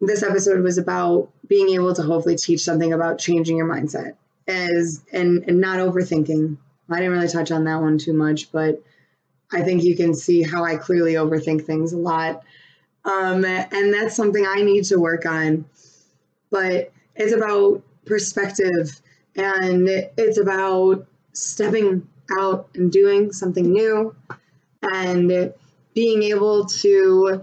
this 0.00 0.22
episode 0.22 0.62
was 0.62 0.78
about 0.78 1.28
being 1.48 1.68
able 1.74 1.92
to 1.92 2.02
hopefully 2.02 2.36
teach 2.36 2.60
something 2.60 2.94
about 2.94 3.18
changing 3.18 3.58
your 3.58 3.68
mindset 3.68 4.14
as 4.46 5.04
and, 5.12 5.44
and 5.46 5.60
not 5.60 5.80
overthinking. 5.80 6.56
I 6.88 6.96
didn't 6.96 7.12
really 7.12 7.28
touch 7.28 7.50
on 7.50 7.64
that 7.64 7.82
one 7.82 7.98
too 7.98 8.14
much, 8.14 8.50
but 8.52 8.82
I 9.52 9.62
think 9.62 9.82
you 9.82 9.96
can 9.96 10.14
see 10.14 10.42
how 10.42 10.64
I 10.64 10.76
clearly 10.76 11.14
overthink 11.14 11.64
things 11.64 11.92
a 11.92 11.98
lot. 11.98 12.42
Um, 13.04 13.44
and 13.44 13.92
that's 13.94 14.14
something 14.14 14.44
I 14.46 14.62
need 14.62 14.84
to 14.84 14.98
work 14.98 15.24
on. 15.24 15.64
But 16.50 16.92
it's 17.16 17.32
about 17.32 17.82
perspective 18.04 19.00
and 19.36 19.88
it's 19.88 20.38
about 20.38 21.06
stepping 21.32 22.06
out 22.38 22.68
and 22.74 22.90
doing 22.90 23.32
something 23.32 23.70
new 23.70 24.14
and 24.82 25.52
being 25.94 26.22
able 26.22 26.64
to 26.66 27.42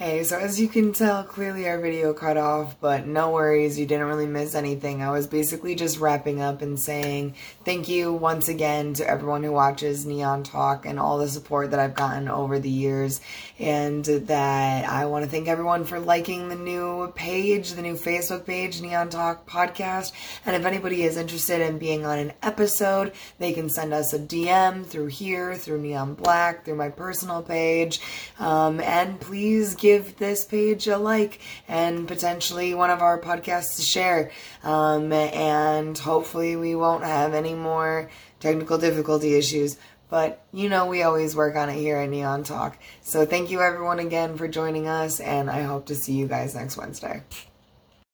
Hey, 0.00 0.24
so 0.24 0.38
as 0.38 0.58
you 0.58 0.66
can 0.66 0.94
tell, 0.94 1.22
clearly 1.24 1.68
our 1.68 1.78
video 1.78 2.14
cut 2.14 2.38
off, 2.38 2.80
but 2.80 3.06
no 3.06 3.32
worries, 3.32 3.78
you 3.78 3.84
didn't 3.84 4.06
really 4.06 4.24
miss 4.24 4.54
anything. 4.54 5.02
I 5.02 5.10
was 5.10 5.26
basically 5.26 5.74
just 5.74 6.00
wrapping 6.00 6.40
up 6.40 6.62
and 6.62 6.80
saying 6.80 7.34
thank 7.66 7.86
you 7.86 8.10
once 8.10 8.48
again 8.48 8.94
to 8.94 9.06
everyone 9.06 9.42
who 9.42 9.52
watches 9.52 10.06
Neon 10.06 10.42
Talk 10.42 10.86
and 10.86 10.98
all 10.98 11.18
the 11.18 11.28
support 11.28 11.72
that 11.72 11.80
I've 11.80 11.92
gotten 11.92 12.30
over 12.30 12.58
the 12.58 12.70
years, 12.70 13.20
and 13.58 14.02
that 14.02 14.88
I 14.88 15.04
want 15.04 15.26
to 15.26 15.30
thank 15.30 15.48
everyone 15.48 15.84
for 15.84 16.00
liking 16.00 16.48
the 16.48 16.56
new 16.56 17.12
page, 17.14 17.72
the 17.72 17.82
new 17.82 17.92
Facebook 17.92 18.46
page, 18.46 18.80
Neon 18.80 19.10
Talk 19.10 19.46
Podcast. 19.46 20.12
And 20.46 20.56
if 20.56 20.64
anybody 20.64 21.02
is 21.02 21.18
interested 21.18 21.60
in 21.60 21.78
being 21.78 22.06
on 22.06 22.18
an 22.18 22.32
episode, 22.42 23.12
they 23.38 23.52
can 23.52 23.68
send 23.68 23.92
us 23.92 24.14
a 24.14 24.18
DM 24.18 24.86
through 24.86 25.08
here, 25.08 25.54
through 25.56 25.82
Neon 25.82 26.14
Black, 26.14 26.64
through 26.64 26.76
my 26.76 26.88
personal 26.88 27.42
page, 27.42 28.00
um, 28.38 28.80
and 28.80 29.20
please 29.20 29.74
give 29.74 29.89
give 29.90 30.16
this 30.16 30.44
page 30.44 30.86
a 30.86 30.96
like 30.96 31.40
and 31.68 32.06
potentially 32.06 32.74
one 32.74 32.90
of 32.90 33.02
our 33.02 33.20
podcasts 33.20 33.76
to 33.76 33.82
share. 33.82 34.30
Um, 34.62 35.12
and 35.12 35.96
hopefully, 35.98 36.56
we 36.56 36.74
won't 36.74 37.04
have 37.04 37.34
any 37.34 37.54
more 37.54 38.10
technical 38.38 38.78
difficulty 38.78 39.34
issues. 39.34 39.76
But 40.08 40.44
you 40.52 40.68
know, 40.68 40.86
we 40.86 41.02
always 41.02 41.36
work 41.36 41.54
on 41.56 41.68
it 41.68 41.76
here 41.76 41.98
at 41.98 42.10
Neon 42.10 42.42
Talk. 42.42 42.78
So 43.00 43.24
thank 43.24 43.50
you 43.50 43.60
everyone 43.60 44.00
again 44.00 44.36
for 44.36 44.48
joining 44.48 44.88
us, 44.88 45.20
and 45.20 45.48
I 45.48 45.62
hope 45.62 45.86
to 45.86 45.94
see 45.94 46.14
you 46.14 46.26
guys 46.26 46.54
next 46.54 46.76
Wednesday. 46.76 47.22